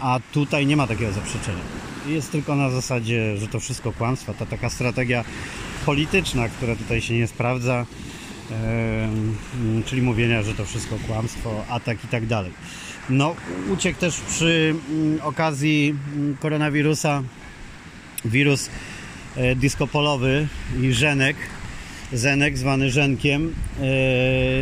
a 0.00 0.20
tutaj 0.32 0.66
nie 0.66 0.76
ma 0.76 0.86
takiego 0.86 1.12
zaprzeczenia. 1.12 1.62
Jest 2.06 2.32
tylko 2.32 2.56
na 2.56 2.70
zasadzie, 2.70 3.36
że 3.36 3.48
to 3.48 3.60
wszystko 3.60 3.92
kłamstwa, 3.92 4.34
ta 4.34 4.46
taka 4.46 4.70
strategia 4.70 5.24
polityczna, 5.86 6.48
która 6.48 6.76
tutaj 6.76 7.00
się 7.00 7.14
nie 7.14 7.26
sprawdza, 7.26 7.86
czyli 9.84 10.02
mówienia, 10.02 10.42
że 10.42 10.54
to 10.54 10.64
wszystko 10.64 10.96
kłamstwo, 11.06 11.64
atak 11.68 12.04
i 12.04 12.08
tak 12.08 12.26
dalej. 12.26 12.52
No, 13.10 13.36
uciekł 13.72 14.00
też 14.00 14.20
przy 14.20 14.74
mm, 14.90 15.20
okazji 15.22 15.94
mm, 16.14 16.36
koronawirusa 16.36 17.22
wirus 18.24 18.70
e, 19.36 19.56
diskopolowy 19.56 20.48
i 20.82 20.92
Żenek, 20.92 21.36
Zenek 22.12 22.58
zwany 22.58 22.90
Żenkiem. 22.90 23.54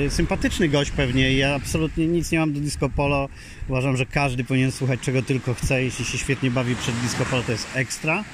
E, 0.07 0.11
sympatyczny 0.11 0.69
gość 0.69 0.91
pewnie. 0.91 1.33
Ja 1.33 1.55
absolutnie 1.55 2.07
nic 2.07 2.31
nie 2.31 2.39
mam 2.39 2.53
do 2.53 2.61
disco 2.61 2.89
polo. 2.89 3.29
Uważam, 3.69 3.97
że 3.97 4.07
każdy 4.07 4.45
powinien 4.45 4.73
słuchać 4.73 5.01
czego 5.01 5.23
tylko 5.23 5.55
chce. 5.55 5.85
Jeśli 5.85 6.05
się 6.05 6.19
świetnie 6.19 6.51
bawi 6.51 6.77
przed 6.77 6.95
disco 7.01 7.25
polo, 7.25 7.43
to 7.43 7.53
jest 7.53 7.69
ekstra. 7.75 8.25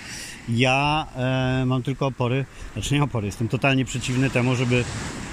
Ja 0.48 1.06
e, 1.16 1.64
mam 1.66 1.82
tylko 1.82 2.06
opory, 2.06 2.44
znaczy 2.72 2.94
nie 2.94 3.02
opory, 3.02 3.26
jestem 3.26 3.48
totalnie 3.48 3.84
przeciwny 3.84 4.30
temu, 4.30 4.56
żeby 4.56 4.84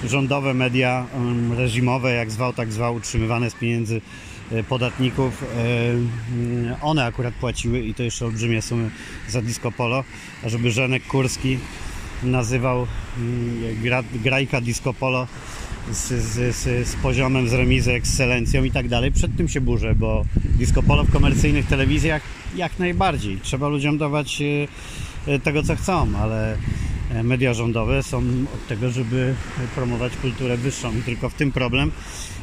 rządowe 0.04 0.54
media 0.54 1.06
em, 1.14 1.52
reżimowe, 1.52 2.12
jak 2.12 2.30
zwał, 2.30 2.52
tak 2.52 2.72
zwał, 2.72 2.94
utrzymywane 2.94 3.50
z 3.50 3.54
pieniędzy 3.54 4.00
e, 4.52 4.62
podatników, 4.62 5.42
e, 5.42 5.90
mm, 5.90 6.74
one 6.82 7.04
akurat 7.04 7.34
płaciły 7.34 7.80
i 7.80 7.94
to 7.94 8.02
jeszcze 8.02 8.24
olbrzymie 8.24 8.62
sumy 8.62 8.90
za 9.28 9.42
disco 9.42 9.72
polo, 9.72 10.04
a 10.44 10.48
żeby 10.48 10.70
Żenek 10.70 11.06
Kurski 11.06 11.58
nazywał 12.22 12.86
mm, 13.18 13.82
gra, 13.82 14.02
grajka 14.14 14.60
disco 14.60 14.94
polo 14.94 15.26
z, 15.92 16.08
z, 16.08 16.56
z, 16.56 16.88
z 16.88 16.94
poziomem, 16.94 17.48
z 17.48 17.52
remizy, 17.52 17.92
ekscelencją 17.92 18.64
i 18.64 18.70
tak 18.70 18.88
dalej. 18.88 19.12
Przed 19.12 19.36
tym 19.36 19.48
się 19.48 19.60
burzę, 19.60 19.94
bo 19.94 20.24
disco 20.44 20.82
polo 20.82 21.04
w 21.04 21.10
komercyjnych 21.10 21.66
telewizjach 21.66 22.22
jak 22.54 22.78
najbardziej. 22.78 23.38
Trzeba 23.42 23.68
ludziom 23.68 23.98
dawać 23.98 24.42
e, 24.42 24.44
e, 25.32 25.38
tego, 25.38 25.62
co 25.62 25.76
chcą, 25.76 26.16
ale 26.16 26.56
e, 27.10 27.22
media 27.22 27.54
rządowe 27.54 28.02
są 28.02 28.18
od 28.54 28.66
tego, 28.68 28.90
żeby 28.90 29.34
promować 29.74 30.16
kulturę 30.16 30.56
wyższą 30.56 30.98
i 30.98 31.02
tylko 31.02 31.28
w 31.28 31.34
tym 31.34 31.52
problem. 31.52 31.92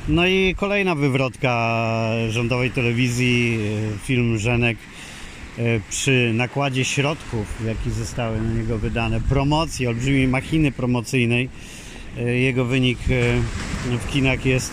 No 0.07 0.27
i 0.27 0.55
kolejna 0.57 0.95
wywrotka 0.95 2.11
rządowej 2.29 2.71
telewizji, 2.71 3.59
film 4.03 4.37
Żenek 4.37 4.77
przy 5.89 6.31
nakładzie 6.33 6.85
środków, 6.85 7.63
jakie 7.65 7.91
zostały 7.91 8.41
na 8.41 8.53
niego 8.53 8.77
wydane, 8.77 9.21
promocji, 9.21 9.87
olbrzymiej 9.87 10.27
machiny 10.27 10.71
promocyjnej, 10.71 11.49
jego 12.25 12.65
wynik 12.65 12.99
w 13.85 14.11
kinach 14.11 14.45
jest 14.45 14.71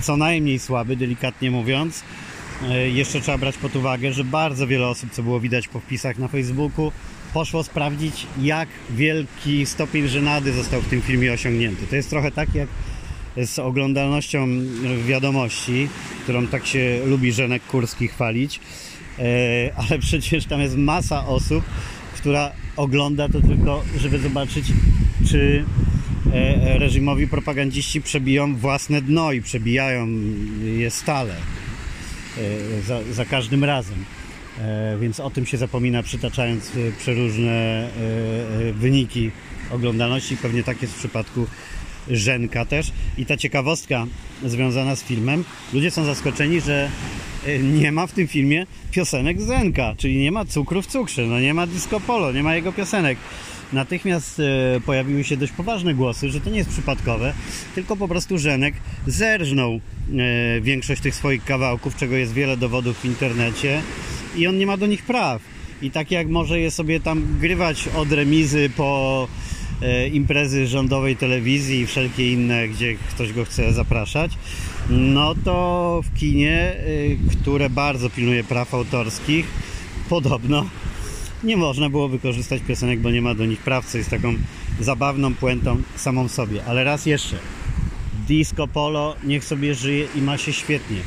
co 0.00 0.16
najmniej 0.16 0.58
słaby, 0.58 0.96
delikatnie 0.96 1.50
mówiąc. 1.50 2.04
E, 2.70 2.88
Jeszcze 2.88 3.20
trzeba 3.20 3.38
brać 3.38 3.56
pod 3.56 3.76
uwagę, 3.76 4.12
że 4.12 4.24
bardzo 4.24 4.66
wiele 4.66 4.86
osób, 4.86 5.10
co 5.10 5.22
było 5.22 5.40
widać 5.40 5.68
po 5.68 5.80
wpisach 5.80 6.18
na 6.18 6.28
Facebooku, 6.28 6.92
poszło 7.34 7.64
sprawdzić, 7.64 8.26
jak 8.42 8.68
wielki 8.90 9.66
stopień 9.66 10.08
żenady 10.08 10.52
został 10.52 10.80
w 10.80 10.88
tym 10.88 11.02
filmie 11.02 11.32
osiągnięty. 11.32 11.86
To 11.86 11.96
jest 11.96 12.10
trochę 12.10 12.30
tak 12.30 12.54
jak 12.54 12.68
z 13.36 13.58
oglądalnością 13.58 14.46
wiadomości, 15.06 15.88
którą 16.22 16.46
tak 16.46 16.66
się 16.66 17.00
lubi 17.06 17.32
Żenek 17.32 17.62
Kurski 17.62 18.08
chwalić, 18.08 18.60
E, 19.18 19.72
ale 19.76 19.98
przecież 19.98 20.46
tam 20.46 20.60
jest 20.60 20.76
masa 20.76 21.26
osób, 21.26 21.64
która 22.16 22.52
ogląda 22.76 23.28
to 23.28 23.40
tylko, 23.40 23.84
żeby 23.98 24.18
zobaczyć, 24.18 24.66
czy 25.30 25.64
e, 26.32 26.78
reżimowi 26.78 27.28
propagandziści 27.28 28.00
przebiją 28.02 28.56
własne 28.56 29.02
dno 29.02 29.32
i 29.32 29.42
przebijają 29.42 30.08
je 30.78 30.90
stale 30.90 31.34
za, 32.86 33.02
za 33.12 33.24
każdym 33.24 33.64
razem. 33.64 34.04
E, 34.60 34.96
Więc 35.00 35.20
o 35.20 35.30
tym 35.30 35.46
się 35.46 35.56
zapomina, 35.56 36.02
przytaczając 36.02 36.70
e, 36.70 36.92
przeróżne 36.98 37.50
e, 37.50 37.88
e, 38.68 38.72
wyniki 38.72 39.30
oglądalności. 39.70 40.36
Pewnie 40.36 40.62
tak 40.64 40.82
jest 40.82 40.94
w 40.94 40.98
przypadku 40.98 41.46
Żenka 42.10 42.64
też. 42.64 42.92
I 43.18 43.26
ta 43.26 43.36
ciekawostka 43.36 44.06
związana 44.44 44.96
z 44.96 45.02
filmem. 45.02 45.44
Ludzie 45.72 45.90
są 45.90 46.04
zaskoczeni, 46.04 46.60
że 46.60 46.90
e, 47.46 47.58
nie 47.58 47.92
ma 47.92 48.06
w 48.06 48.12
tym 48.12 48.28
filmie 48.28 48.66
piosenek 48.90 49.40
Zenka, 49.42 49.94
czyli 49.98 50.16
nie 50.16 50.32
ma 50.32 50.44
cukru 50.44 50.82
w 50.82 50.86
cukrze, 50.86 51.22
no 51.26 51.40
nie 51.40 51.54
ma 51.54 51.66
disco 51.66 52.00
polo, 52.00 52.32
nie 52.32 52.42
ma 52.42 52.54
jego 52.56 52.72
piosenek. 52.72 53.18
Natychmiast 53.74 54.40
e, 54.40 54.80
pojawiły 54.80 55.24
się 55.24 55.36
dość 55.36 55.52
poważne 55.52 55.94
głosy, 55.94 56.30
że 56.30 56.40
to 56.40 56.50
nie 56.50 56.58
jest 56.58 56.70
przypadkowe, 56.70 57.34
tylko 57.74 57.96
po 57.96 58.08
prostu 58.08 58.38
Żenek 58.38 58.74
zerżnął 59.06 59.72
e, 59.72 59.80
większość 60.60 61.02
tych 61.02 61.14
swoich 61.14 61.44
kawałków, 61.44 61.96
czego 61.96 62.16
jest 62.16 62.32
wiele 62.32 62.56
dowodów 62.56 63.00
w 63.00 63.04
internecie 63.04 63.82
i 64.36 64.46
on 64.46 64.58
nie 64.58 64.66
ma 64.66 64.76
do 64.76 64.86
nich 64.86 65.02
praw. 65.02 65.42
I 65.82 65.90
tak 65.90 66.10
jak 66.10 66.28
może 66.28 66.60
je 66.60 66.70
sobie 66.70 67.00
tam 67.00 67.38
grywać 67.40 67.88
od 67.88 68.12
remizy 68.12 68.70
po 68.76 69.28
e, 69.82 70.08
imprezy 70.08 70.66
rządowej 70.66 71.16
telewizji 71.16 71.80
i 71.80 71.86
wszelkie 71.86 72.32
inne, 72.32 72.68
gdzie 72.68 72.94
ktoś 72.94 73.32
go 73.32 73.44
chce 73.44 73.72
zapraszać, 73.72 74.32
no 74.90 75.34
to 75.44 76.00
w 76.04 76.18
kinie, 76.18 76.76
które 77.40 77.70
bardzo 77.70 78.10
pilnuje 78.10 78.44
praw 78.44 78.74
autorskich, 78.74 79.46
podobno 80.08 80.66
nie 81.44 81.56
można 81.56 81.90
było 81.90 82.08
wykorzystać 82.08 82.62
piosenek, 82.62 83.00
bo 83.00 83.10
nie 83.10 83.22
ma 83.22 83.34
do 83.34 83.46
nich 83.46 83.60
praw, 83.60 83.86
co 83.86 83.98
jest 83.98 84.10
taką 84.10 84.34
zabawną 84.80 85.34
puentą 85.34 85.82
samą 85.96 86.28
sobie. 86.28 86.64
Ale 86.64 86.84
raz 86.84 87.06
jeszcze, 87.06 87.38
disco 88.28 88.68
polo 88.68 89.16
niech 89.24 89.44
sobie 89.44 89.74
żyje 89.74 90.06
i 90.14 90.22
ma 90.22 90.38
się 90.38 90.52
świetnie. 90.52 90.98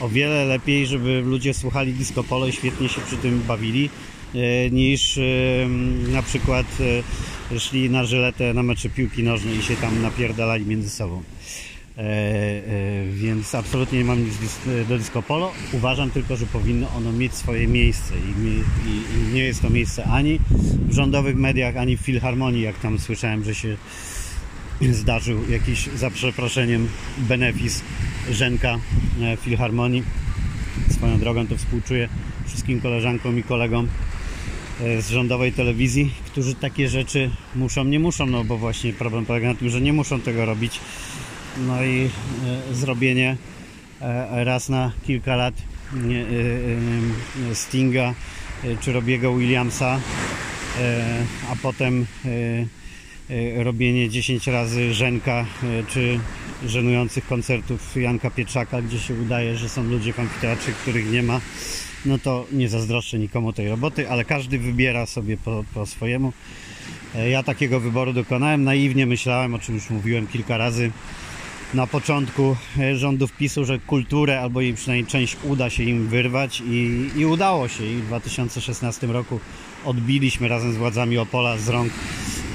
O 0.00 0.08
wiele 0.08 0.44
lepiej, 0.44 0.86
żeby 0.86 1.22
ludzie 1.24 1.54
słuchali 1.54 1.92
disco 1.92 2.24
polo 2.24 2.46
i 2.46 2.52
świetnie 2.52 2.88
się 2.88 3.00
przy 3.00 3.16
tym 3.16 3.42
bawili, 3.48 3.90
e, 4.34 4.70
niż 4.70 5.18
e, 5.18 5.22
na 6.12 6.22
przykład 6.22 6.66
e, 7.52 7.60
szli 7.60 7.90
na 7.90 8.04
żyletę 8.04 8.54
na 8.54 8.62
mecze 8.62 8.88
piłki 8.88 9.22
nożnej 9.22 9.58
i 9.58 9.62
się 9.62 9.76
tam 9.76 10.02
napierdalali 10.02 10.66
między 10.66 10.90
sobą. 10.90 11.22
E, 12.00 12.02
e, 12.02 13.06
więc 13.12 13.54
absolutnie 13.54 13.98
nie 13.98 14.04
mam 14.04 14.24
nic 14.24 14.34
do 14.88 14.98
disco 14.98 15.22
polo. 15.22 15.52
Uważam 15.72 16.10
tylko, 16.10 16.36
że 16.36 16.46
powinno 16.46 16.88
ono 16.96 17.12
mieć 17.12 17.34
swoje 17.34 17.68
miejsce 17.68 18.14
i, 18.18 19.34
nie 19.34 19.44
jest 19.44 19.62
to 19.62 19.70
miejsce 19.70 20.04
ani 20.04 20.38
w 20.88 20.92
rządowych 20.92 21.36
mediach, 21.36 21.76
ani 21.76 21.96
w 21.96 22.00
filharmonii, 22.00 22.62
jak 22.62 22.78
tam 22.78 22.98
słyszałem, 22.98 23.44
że 23.44 23.54
się 23.54 23.76
zdarzył 24.90 25.50
jakiś, 25.50 25.86
za 25.86 26.10
przeproszeniem, 26.10 26.88
benefis 27.18 27.82
Żenka 28.30 28.78
e, 29.22 29.36
filharmonii. 29.36 30.02
Swoją 30.90 31.18
drogą 31.18 31.46
to 31.46 31.56
współczuję 31.56 32.08
wszystkim 32.46 32.80
koleżankom 32.80 33.38
i 33.38 33.42
kolegom, 33.42 33.88
z 35.00 35.10
rządowej 35.10 35.52
telewizji, 35.52 36.12
którzy 36.26 36.54
takie 36.54 36.88
rzeczy 36.88 37.30
muszą, 37.56 37.84
nie 37.84 38.00
muszą, 38.00 38.26
no 38.26 38.44
bo 38.44 38.58
właśnie 38.58 38.92
problem 38.92 39.26
polega 39.26 39.48
na 39.48 39.54
tym, 39.54 39.68
że 39.68 39.80
nie 39.80 39.92
muszą 39.92 40.20
tego 40.20 40.44
robić. 40.44 40.80
No 41.66 41.84
i 41.84 42.10
e, 42.70 42.74
zrobienie 42.74 43.36
e, 44.00 44.44
raz 44.44 44.68
na 44.68 44.92
kilka 45.06 45.36
lat 45.36 45.54
e, 47.50 47.54
Stinga 47.54 48.14
czy 48.80 48.92
Robiego 48.92 49.34
Williamsa, 49.34 50.00
a 51.50 51.56
potem 51.62 52.06
robienie 53.56 54.08
10 54.08 54.46
razy 54.46 54.94
Żenka 54.94 55.46
czy 55.88 56.20
żenujących 56.66 57.26
koncertów 57.26 57.96
Janka 57.96 58.30
Pietrzaka, 58.30 58.82
gdzie 58.82 58.98
się 58.98 59.14
udaje, 59.14 59.56
że 59.56 59.68
są 59.68 59.84
ludzie 59.84 60.12
amfiteatrze, 60.18 60.72
których 60.72 61.10
nie 61.10 61.22
ma, 61.22 61.40
no 62.04 62.18
to 62.18 62.46
nie 62.52 62.68
zazdroszczę 62.68 63.18
nikomu 63.18 63.52
tej 63.52 63.68
roboty, 63.68 64.10
ale 64.10 64.24
każdy 64.24 64.58
wybiera 64.58 65.06
sobie 65.06 65.36
po, 65.36 65.64
po 65.74 65.86
swojemu. 65.86 66.32
Ja 67.30 67.42
takiego 67.42 67.80
wyboru 67.80 68.12
dokonałem. 68.12 68.64
Naiwnie 68.64 69.06
myślałem, 69.06 69.54
o 69.54 69.58
czym 69.58 69.74
już 69.74 69.90
mówiłem 69.90 70.26
kilka 70.26 70.56
razy 70.56 70.90
na 71.74 71.86
początku 71.86 72.56
e, 72.78 72.96
rządów 72.96 73.32
PiSu, 73.32 73.64
że 73.64 73.78
kulturę 73.78 74.40
albo 74.40 74.60
jej 74.60 74.74
przynajmniej 74.74 75.06
część 75.06 75.36
uda 75.42 75.70
się 75.70 75.82
im 75.82 76.08
wyrwać 76.08 76.62
i, 76.66 77.10
i 77.16 77.26
udało 77.26 77.68
się. 77.68 77.84
I 77.84 77.96
w 77.96 78.06
2016 78.06 79.06
roku 79.06 79.40
odbiliśmy 79.84 80.48
razem 80.48 80.72
z 80.72 80.76
władzami 80.76 81.18
Opola 81.18 81.58
z 81.58 81.68
rąk 81.68 81.92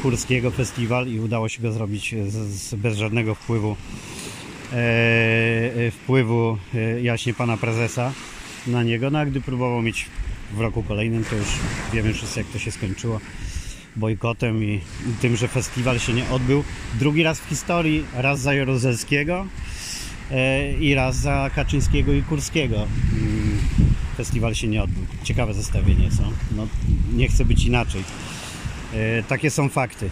Kurskiego 0.01 0.51
festiwal 0.51 1.07
i 1.07 1.19
udało 1.19 1.49
się 1.49 1.61
go 1.61 1.71
zrobić 1.71 2.15
z, 2.27 2.33
z, 2.33 2.75
bez 2.75 2.97
żadnego 2.97 3.35
wpływu 3.35 3.75
e, 4.73 4.75
e, 4.75 5.91
wpływu 5.91 6.57
e, 6.75 7.01
jaśnie 7.01 7.33
pana 7.33 7.57
prezesa 7.57 8.11
na 8.67 8.83
niego. 8.83 9.09
No 9.09 9.19
a 9.19 9.25
gdy 9.25 9.41
próbował 9.41 9.81
mieć 9.81 10.05
w 10.53 10.59
roku 10.59 10.83
kolejnym, 10.83 11.23
to 11.23 11.35
już 11.35 11.47
wiemy 11.93 12.13
wszyscy 12.13 12.39
jak 12.39 12.47
to 12.47 12.59
się 12.59 12.71
skończyło 12.71 13.19
bojkotem 13.95 14.63
i, 14.63 14.81
tym, 15.21 15.35
że 15.35 15.47
festiwal 15.47 15.99
się 15.99 16.13
nie 16.13 16.29
odbył. 16.29 16.63
Drugi 16.99 17.23
raz 17.23 17.39
w 17.39 17.49
historii, 17.49 18.05
raz 18.13 18.39
za 18.39 18.53
Jaruzelskiego 18.53 19.45
e, 20.31 20.71
i 20.73 20.93
raz 20.95 21.15
za 21.15 21.49
Kaczyńskiego 21.55 22.13
i 22.13 22.23
Kurskiego. 22.23 22.75
Mm, 22.75 23.57
Festiwal 24.17 24.55
się 24.55 24.67
nie 24.67 24.83
odbył. 24.83 25.03
Ciekawe 25.23 25.53
zestawienie, 25.53 26.09
co? 26.11 26.23
No, 26.55 26.67
nie 27.13 27.27
chcę 27.27 27.45
być 27.45 27.65
inaczej. 27.65 28.03
E, 28.93 29.23
takie 29.23 29.49
są 29.51 29.69
fakty. 29.69 30.09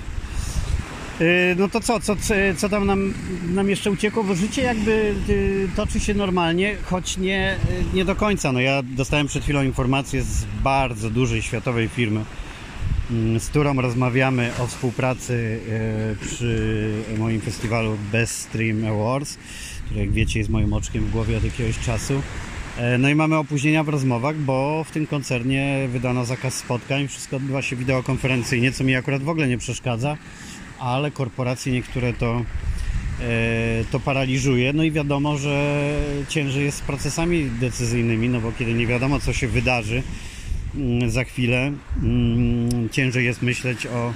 E, 1.22 1.56
No 1.58 1.70
to 1.70 1.80
co, 1.82 2.00
co, 2.00 2.16
co- 2.58 2.70
tam 2.70 2.86
nam, 2.88 3.14
nam 3.54 3.70
jeszcze 3.70 3.92
uciekło? 3.92 4.24
Bo 4.24 4.36
życie 4.36 4.62
jakby 4.62 5.16
y, 5.30 5.68
toczy 5.76 6.00
się 6.00 6.14
normalnie, 6.14 6.76
choć 6.84 7.18
nie, 7.18 7.56
y, 7.94 7.96
nie 7.96 8.06
do 8.06 8.16
końca. 8.16 8.52
No 8.52 8.60
ja 8.60 8.82
dostałem 8.84 9.28
przed 9.28 9.44
chwilą 9.44 9.64
informację 9.64 10.24
z 10.24 10.46
bardzo 10.64 11.10
dużej 11.10 11.42
światowej 11.42 11.88
firmy, 11.90 12.26
z 13.40 13.48
którą 13.48 13.82
rozmawiamy 13.82 14.52
o 14.60 14.68
współpracy 14.68 15.60
e, 15.70 16.26
przy 16.26 16.92
moim 17.18 17.42
festiwalu 17.42 17.98
Best 18.12 18.40
Stream 18.40 18.86
Awards, 18.86 19.38
który 19.86 20.00
jak 20.00 20.12
wiecie 20.12 20.40
jest 20.40 20.52
moim 20.52 20.74
oczkiem 20.74 21.06
w 21.06 21.12
głowie 21.12 21.38
od 21.38 21.44
jakiegoś 21.44 21.80
czasu. 21.80 22.22
E, 22.78 22.98
No 22.98 23.10
i 23.10 23.16
mamy 23.16 23.38
opóźnienia 23.38 23.84
w 23.84 23.90
rozmowach, 23.90 24.38
bo 24.38 24.84
w 24.84 24.92
tym 24.92 25.08
koncernie 25.08 25.88
wydano 25.92 26.26
zakaz 26.26 26.54
spotkań, 26.54 27.08
wszystko 27.08 27.36
odbywa 27.36 27.62
się 27.62 27.76
wideokonferencyjnie, 27.76 28.72
co 28.72 28.84
mi 28.84 28.96
akurat 28.96 29.24
w 29.24 29.30
ogóle 29.30 29.48
nie 29.48 29.58
przeszkadza, 29.58 30.18
ale 30.80 31.12
korporacje 31.12 31.74
niektóre 31.74 32.14
to, 32.14 32.42
e, 33.22 33.86
to 33.92 34.00
paraliżuje. 34.00 34.74
No 34.74 34.84
i 34.84 34.92
wiadomo, 34.92 35.38
że 35.38 35.84
ciężej 36.30 36.66
jest 36.66 36.78
z 36.78 36.82
procesami 36.82 37.50
decyzyjnymi, 37.60 38.30
no 38.30 38.42
bo 38.42 38.52
kiedy 38.52 38.74
nie 38.74 38.88
wiadomo 38.88 39.20
co 39.20 39.34
się 39.34 39.48
wydarzy, 39.48 39.96
mm, 39.96 40.33
za 41.08 41.24
chwilę 41.24 41.72
mm, 42.04 42.90
ciężej 42.90 43.26
jest 43.26 43.42
myśleć 43.42 43.88
o, 43.88 44.14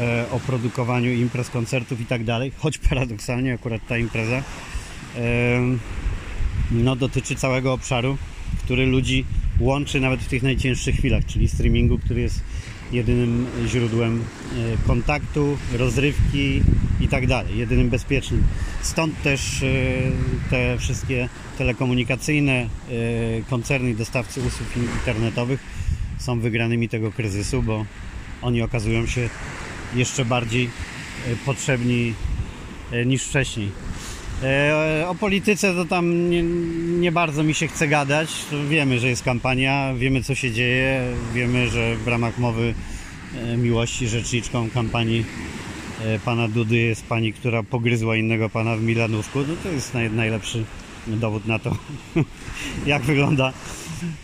e, 0.00 0.26
o 0.30 0.40
produkowaniu 0.40 1.12
imprez, 1.12 1.50
koncertów 1.50 2.00
i 2.00 2.06
tak 2.06 2.24
dalej, 2.24 2.52
choć 2.58 2.78
paradoksalnie 2.78 3.54
akurat 3.54 3.86
ta 3.88 3.98
impreza 3.98 4.42
no, 6.70 6.96
dotyczy 6.96 7.34
całego 7.34 7.72
obszaru, 7.72 8.16
który 8.64 8.86
ludzi 8.86 9.24
łączy 9.60 10.00
nawet 10.00 10.20
w 10.20 10.28
tych 10.28 10.42
najcięższych 10.42 10.96
chwilach, 10.96 11.26
czyli 11.26 11.48
streamingu, 11.48 11.98
który 11.98 12.20
jest 12.20 12.40
jedynym 12.92 13.46
źródłem 13.66 14.20
e, 14.20 14.86
kontaktu, 14.86 15.58
rozrywki 15.72 16.62
i 17.00 17.08
tak 17.08 17.26
dalej, 17.26 17.58
jedynym 17.58 17.90
bezpiecznym. 17.90 18.42
Stąd 18.82 19.22
też 19.22 19.62
e, 19.62 19.66
te 20.50 20.78
wszystkie 20.78 21.28
telekomunikacyjne 21.58 22.68
koncerny 23.50 23.90
i 23.90 23.94
dostawcy 23.94 24.40
usług 24.40 24.68
internetowych 24.76 25.60
są 26.22 26.40
wygranymi 26.40 26.88
tego 26.88 27.12
kryzysu, 27.12 27.62
bo 27.62 27.86
oni 28.42 28.62
okazują 28.62 29.06
się 29.06 29.28
jeszcze 29.94 30.24
bardziej 30.24 30.64
e, 30.64 31.36
potrzebni 31.46 32.14
e, 32.92 33.06
niż 33.06 33.24
wcześniej. 33.24 33.68
E, 34.42 35.04
O 35.08 35.14
polityce 35.14 35.74
to 35.74 35.84
tam 35.84 36.30
nie, 36.30 36.42
nie 37.00 37.12
bardzo 37.12 37.42
mi 37.42 37.54
się 37.54 37.68
chce 37.68 37.88
gadać. 37.88 38.30
Wiemy, 38.68 38.98
że 38.98 39.08
jest 39.08 39.22
kampania, 39.22 39.94
wiemy 39.94 40.22
co 40.22 40.34
się 40.34 40.50
dzieje, 40.50 41.02
wiemy, 41.34 41.68
że 41.68 41.96
w 41.96 42.08
ramach 42.08 42.38
mowy 42.38 42.74
miłości 43.58 44.08
rzeczniczką 44.08 44.70
kampanii 44.70 45.24
pana 46.24 46.48
Dudy 46.48 46.76
jest 46.76 47.06
pani, 47.06 47.32
która 47.32 47.62
pogryzła 47.62 48.16
innego 48.16 48.48
pana 48.48 48.76
w 48.76 48.82
Milanówku. 48.82 49.38
No 49.48 49.54
to 49.62 49.68
jest 49.68 49.94
naj, 49.94 50.10
najlepszy 50.10 50.64
dowód 51.06 51.46
na 51.46 51.58
to, 51.58 51.76
jak 52.86 53.02
wygląda 53.02 53.52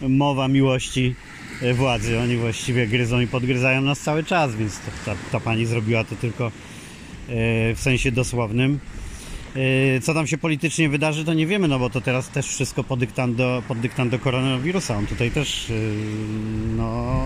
mowa 0.09 0.49
miłości 0.49 1.14
e, 1.62 1.75
władzy. 1.75 2.19
Oni 2.19 2.37
właściwie 2.37 2.87
gryzą 2.87 3.21
i 3.21 3.27
podgryzają 3.27 3.81
nas 3.81 4.01
cały 4.01 4.25
czas, 4.25 4.57
więc 4.57 4.81
ta, 5.05 5.14
ta 5.33 5.41
pani 5.41 5.67
zrobiła 5.67 6.05
to 6.05 6.17
tylko 6.17 6.47
e, 6.47 6.51
w 7.75 7.81
sensie 7.81 8.12
dosłownym. 8.12 8.81
Yy, 9.57 10.01
Co 10.01 10.14
tam 10.14 10.27
się 10.27 10.38
politycznie 10.38 10.88
wydarzy, 10.88 11.25
to 11.25 11.35
nie 11.35 11.47
wiemy, 11.47 11.69
no 11.69 11.79
bo 11.79 11.91
to 11.91 12.01
teraz 12.01 12.29
też 12.29 12.47
wszystko 12.47 12.85
pod 12.85 13.01
dyktando, 13.01 13.62
pod 13.69 13.81
dyktando 13.81 14.19
koronawirusa. 14.19 14.97
On 14.97 15.07
tutaj 15.07 15.31
też 15.31 15.69
yy, 15.69 15.77
no, 16.77 17.23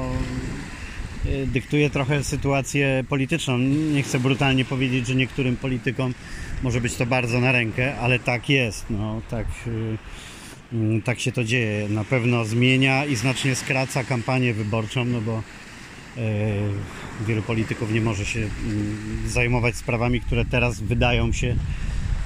dyktuje 1.46 1.90
trochę 1.90 2.24
sytuację 2.24 3.04
polityczną. 3.08 3.58
Nie 3.94 4.02
chcę 4.02 4.18
brutalnie 4.18 4.64
powiedzieć, 4.64 5.06
że 5.06 5.14
niektórym 5.14 5.56
politykom 5.56 6.14
może 6.62 6.80
być 6.80 6.94
to 6.94 7.06
bardzo 7.06 7.40
na 7.40 7.52
rękę, 7.52 7.96
ale 7.98 8.18
tak 8.18 8.48
jest. 8.48 8.86
No, 8.90 9.22
tak, 9.30 9.46
yy, 10.72 10.78
yy, 10.78 11.02
tak 11.02 11.20
się 11.20 11.32
to 11.32 11.44
dzieje. 11.44 11.88
Na 11.88 12.04
pewno 12.04 12.44
zmienia 12.44 13.04
i 13.04 13.16
znacznie 13.16 13.54
skraca 13.54 14.04
kampanię 14.04 14.54
wyborczą, 14.54 15.04
no 15.04 15.20
bo 15.20 15.42
yy, 16.16 16.22
wielu 17.26 17.42
polityków 17.42 17.92
nie 17.92 18.00
może 18.00 18.24
się 18.24 18.40
yy, 18.40 18.48
zajmować 19.26 19.76
sprawami, 19.76 20.20
które 20.20 20.44
teraz 20.44 20.80
wydają 20.80 21.32
się 21.32 21.56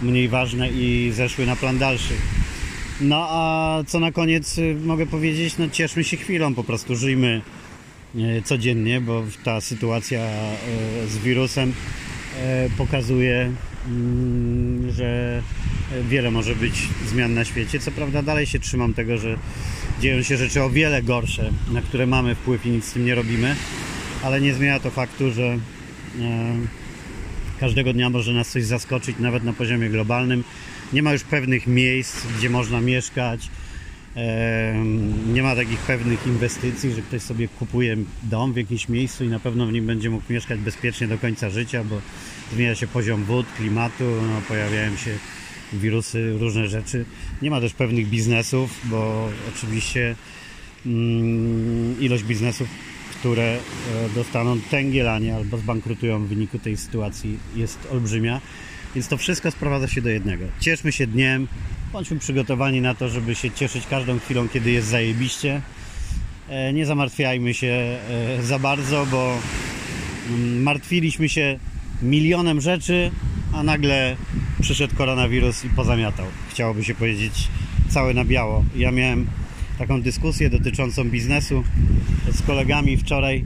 mniej 0.02 0.28
ważne 0.28 0.70
i 0.70 1.12
zeszły 1.14 1.46
na 1.46 1.56
plan 1.56 1.78
dalszy. 1.78 2.14
No 3.00 3.26
a 3.30 3.82
co 3.87 4.00
na 4.00 4.12
koniec 4.12 4.59
y, 4.59 4.76
mogę 4.85 5.06
powiedzieć, 5.06 5.59
no 5.59 5.68
cieszmy 5.68 6.04
się 6.04 6.16
chwilą, 6.16 6.54
po 6.54 6.64
prostu 6.64 6.96
żyjmy 6.96 7.40
y, 7.46 7.56
codziennie, 8.45 9.01
bo 9.01 9.25
ta 9.45 9.61
sytuacja 9.61 10.21
y, 11.05 11.09
z 11.09 11.19
wirusem 11.19 11.71
y, 11.71 12.71
pokazuje, 12.77 13.53
mm, 13.87 14.92
że 14.92 15.42
wiele 16.09 16.31
może 16.31 16.55
być 16.55 16.88
zmian 17.07 17.35
na 17.35 17.45
świecie. 17.45 17.81
Co 17.81 17.90
prawda 17.90 18.23
dalej 18.23 18.47
się 18.47 18.59
trzymam 18.59 18.95
tego, 18.95 19.19
że 19.19 19.37
dzieją 20.01 20.23
się 20.23 20.37
rzeczy 20.37 20.62
o 20.62 20.71
wiele 20.71 21.03
gorsze, 21.03 21.51
na 21.73 21.83
które 21.83 22.07
mamy 22.07 22.35
wpływ 22.35 22.66
i 22.66 22.71
nic 22.71 22.85
z 22.85 22.92
tym 22.92 23.05
nie 23.05 23.14
robimy, 23.14 23.57
ale 24.23 24.40
nie 24.40 24.55
zmienia 24.55 24.81
to 24.81 24.90
faktu, 24.90 25.31
że 25.33 25.59
e, 26.21 26.57
Każdego 27.61 27.92
dnia 27.92 28.11
może 28.11 28.33
nas 28.33 28.49
coś 28.49 28.64
zaskoczyć, 28.64 29.16
nawet 29.19 29.45
na 29.45 29.53
poziomie 29.53 29.88
globalnym. 29.88 30.45
Nie 30.92 31.03
ma 31.03 31.12
już 31.12 31.25
pewnych 31.25 31.66
miejsc, 31.66 32.27
gdzie 32.38 32.51
można 32.51 32.81
mieszkać. 32.81 33.49
Nie 35.35 35.42
ma 35.42 35.57
takich 35.57 35.79
pewnych 35.79 36.26
inwestycji, 36.26 36.92
że 36.92 37.02
ktoś 37.02 37.22
sobie 37.22 37.48
kupuje 37.48 37.96
dom 38.22 38.52
w 38.52 38.57
jakimś 38.57 38.88
miejscu 38.88 39.24
i 39.24 39.29
na 39.29 39.40
pewno 39.40 39.66
w 39.66 39.72
nim 39.72 39.87
będzie 39.87 40.11
mógł 40.11 40.33
mieszkać 40.33 40.61
bezpiecznie 40.61 41.09
do 41.09 41.18
końca 41.18 41.50
życia, 41.50 41.85
bo 41.85 42.00
zmienia 42.52 42.74
się 42.74 42.87
poziom 42.87 43.24
wód, 43.24 43.46
klimatu, 43.57 44.05
no, 44.05 44.40
pojawiają 44.48 44.96
się 44.96 45.11
wirusy, 45.72 46.38
różne 46.38 46.68
rzeczy. 46.68 47.05
Nie 47.42 47.50
ma 47.50 47.61
też 47.61 47.72
pewnych 47.72 48.09
biznesów, 48.09 48.81
bo 48.85 49.29
oczywiście 49.55 50.14
mm, 50.87 52.00
ilość 52.00 52.24
biznesów, 52.24 52.68
które 53.11 53.42
e, 53.44 53.59
dostaną 54.14 54.61
tęgielanie 54.70 55.35
albo 55.35 55.59
zbankrutują 55.59 56.24
w 56.24 56.29
wyniku 56.29 56.59
tej 56.59 56.76
sytuacji 56.76 57.38
jest 57.57 57.79
olbrzymia. 57.92 58.40
Więc 58.96 59.09
to 59.09 59.16
wszystko 59.16 59.50
sprowadza 59.50 59.88
się 59.88 60.02
do 60.02 60.09
jednego. 60.09 60.44
Cieszmy 60.61 60.92
się 60.92 61.06
dniem, 61.06 61.48
bądźmy 61.92 62.18
przygotowani 62.18 62.80
na 62.80 62.94
to, 62.94 63.09
żeby 63.09 63.35
się 63.35 63.50
cieszyć 63.50 63.87
każdą 63.87 64.18
chwilą, 64.18 64.48
kiedy 64.48 64.70
jest 64.70 64.88
zajebiście. 64.88 65.62
E, 66.48 66.72
Nie 66.72 66.87
zamartwiajmy 66.87 67.54
się 67.54 67.66
e, 67.68 68.42
za 68.42 68.59
bardzo, 68.59 69.06
bo 69.11 69.38
mm, 70.28 70.62
martwiliśmy 70.62 71.28
się 71.28 71.59
milionem 72.02 72.61
rzeczy, 72.61 73.11
a 73.52 73.62
nagle 73.62 74.16
przyszedł 74.61 74.96
koronawirus 74.96 75.64
i 75.64 75.68
pozamiatał. 75.68 76.26
Chciałoby 76.50 76.85
się 76.85 76.94
powiedzieć 76.94 77.48
całe 77.88 78.14
na 78.14 78.24
biało. 78.24 78.64
Ja 78.76 78.90
miałem 78.90 79.26
taką 79.78 80.02
dyskusję 80.02 80.50
dotyczącą 80.50 81.04
biznesu 81.11 81.64
z 82.32 82.42
kolegami 82.42 82.96
wczoraj 82.96 83.44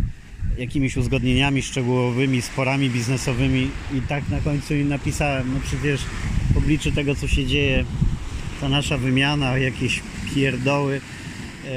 jakimiś 0.58 0.96
uzgodnieniami 0.96 1.62
szczegółowymi, 1.62 2.42
sporami 2.42 2.90
biznesowymi 2.90 3.70
i 3.94 4.00
tak 4.08 4.28
na 4.28 4.40
końcu 4.40 4.74
im 4.74 4.88
napisałem, 4.88 5.54
no 5.54 5.60
przecież 5.60 6.00
w 6.54 6.56
obliczu 6.56 6.92
tego, 6.92 7.14
co 7.14 7.28
się 7.28 7.46
dzieje, 7.46 7.84
ta 8.60 8.68
nasza 8.68 8.98
wymiana, 8.98 9.58
jakieś 9.58 10.02
pierdoły, 10.34 11.00
e, 11.64 11.70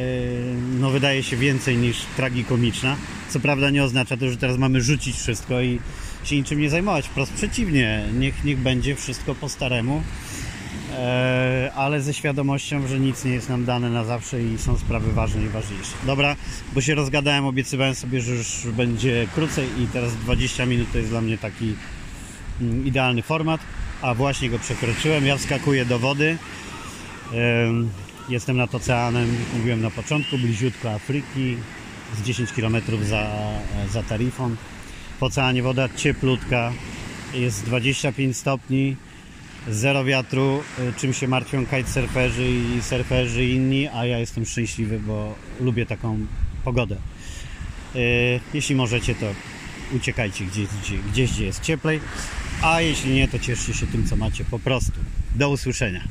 no 0.80 0.90
wydaje 0.90 1.24
się 1.24 1.38
więcej 1.38 1.78
niż 1.78 1.98
tragikomiczna. 2.16 2.96
Co 3.30 3.40
prawda 3.40 3.70
nie 3.70 3.84
oznacza 3.84 4.18
to, 4.18 4.30
że 4.30 4.38
teraz 4.38 4.58
mamy 4.58 4.82
rzucić 4.82 5.16
wszystko 5.16 5.62
i 5.62 5.80
się 6.24 6.36
niczym 6.36 6.60
nie 6.60 6.70
zajmować. 6.70 7.08
Wprost 7.08 7.34
przeciwnie, 7.34 8.06
niech, 8.20 8.44
niech 8.44 8.58
będzie 8.58 8.96
wszystko 8.96 9.36
po 9.36 9.50
staremu, 9.50 10.04
ale 11.76 12.02
ze 12.02 12.14
świadomością, 12.14 12.88
że 12.88 13.00
nic 13.00 13.26
nie 13.26 13.32
jest 13.32 13.50
nam 13.50 13.66
dane 13.66 13.90
na 13.90 14.04
zawsze 14.04 14.44
i 14.44 14.58
są 14.58 14.78
sprawy 14.78 15.12
ważne 15.14 15.44
i 15.44 15.50
ważniejsze. 15.50 15.92
Dobra, 16.06 16.36
bo 16.74 16.82
się 16.82 16.96
rozgadałem, 16.96 17.46
obiecywałem 17.46 17.96
sobie, 17.96 18.22
że 18.22 18.32
już 18.36 18.68
będzie 18.68 19.28
krócej 19.36 19.68
i 19.84 19.88
teraz 19.88 20.16
20 20.16 20.66
minut 20.66 20.92
to 20.92 20.98
jest 20.98 21.10
dla 21.10 21.22
mnie 21.22 21.38
taki 21.38 21.76
mm, 22.62 22.86
idealny 22.86 23.22
format, 23.22 23.62
a 24.02 24.14
właśnie 24.14 24.50
go 24.50 24.60
przekroczyłem. 24.60 25.26
Ja 25.26 25.38
wskakuję 25.38 25.86
do 25.86 26.00
wody. 26.00 26.38
Em, 27.34 27.90
Jestem 28.30 28.58
nad 28.58 28.76
oceanem, 28.76 29.38
mówiłem 29.58 29.82
na 29.82 29.92
początku, 29.92 30.38
bliziutko 30.38 30.92
Afryki, 30.92 31.58
z 32.18 32.22
10 32.22 32.52
km 32.52 32.78
za, 33.04 33.28
za 33.92 34.04
Tarifą. 34.04 34.56
W 35.20 35.24
oceanie 35.24 35.64
woda 35.64 35.90
cieplutka, 35.90 36.74
jest 37.34 37.66
25 37.66 38.38
stopni, 38.38 38.96
zero 39.70 40.04
wiatru, 40.04 40.64
y, 40.80 40.94
czym 41.00 41.14
się 41.14 41.28
martwią 41.28 41.66
kitesurferzy 41.66 42.46
i 42.50 42.82
surferzy 42.82 43.46
inni, 43.46 43.88
a 43.88 44.06
ja 44.06 44.20
jestem 44.20 44.46
szczęśliwy, 44.46 45.00
bo 45.00 45.36
lubię 45.60 45.86
taką 45.86 46.26
pogodę. 46.64 46.96
Y, 47.96 48.40
Jeśli 48.54 48.76
możecie, 48.76 49.16
to 49.16 49.26
uciekajcie 49.96 50.46
gdzieś, 50.46 50.68
gdzie, 50.84 50.98
gdzieś, 50.98 51.32
gdzie 51.32 51.46
jest 51.46 51.62
cieplej, 51.62 52.00
a 52.62 52.82
jeśli 52.82 53.14
nie, 53.14 53.28
to 53.28 53.40
cieszcie 53.40 53.74
się 53.74 53.88
tym, 53.88 54.08
co 54.08 54.16
macie 54.16 54.46
po 54.46 54.60
prostu. 54.60 55.00
Do 55.36 55.50
usłyszenia. 55.50 56.04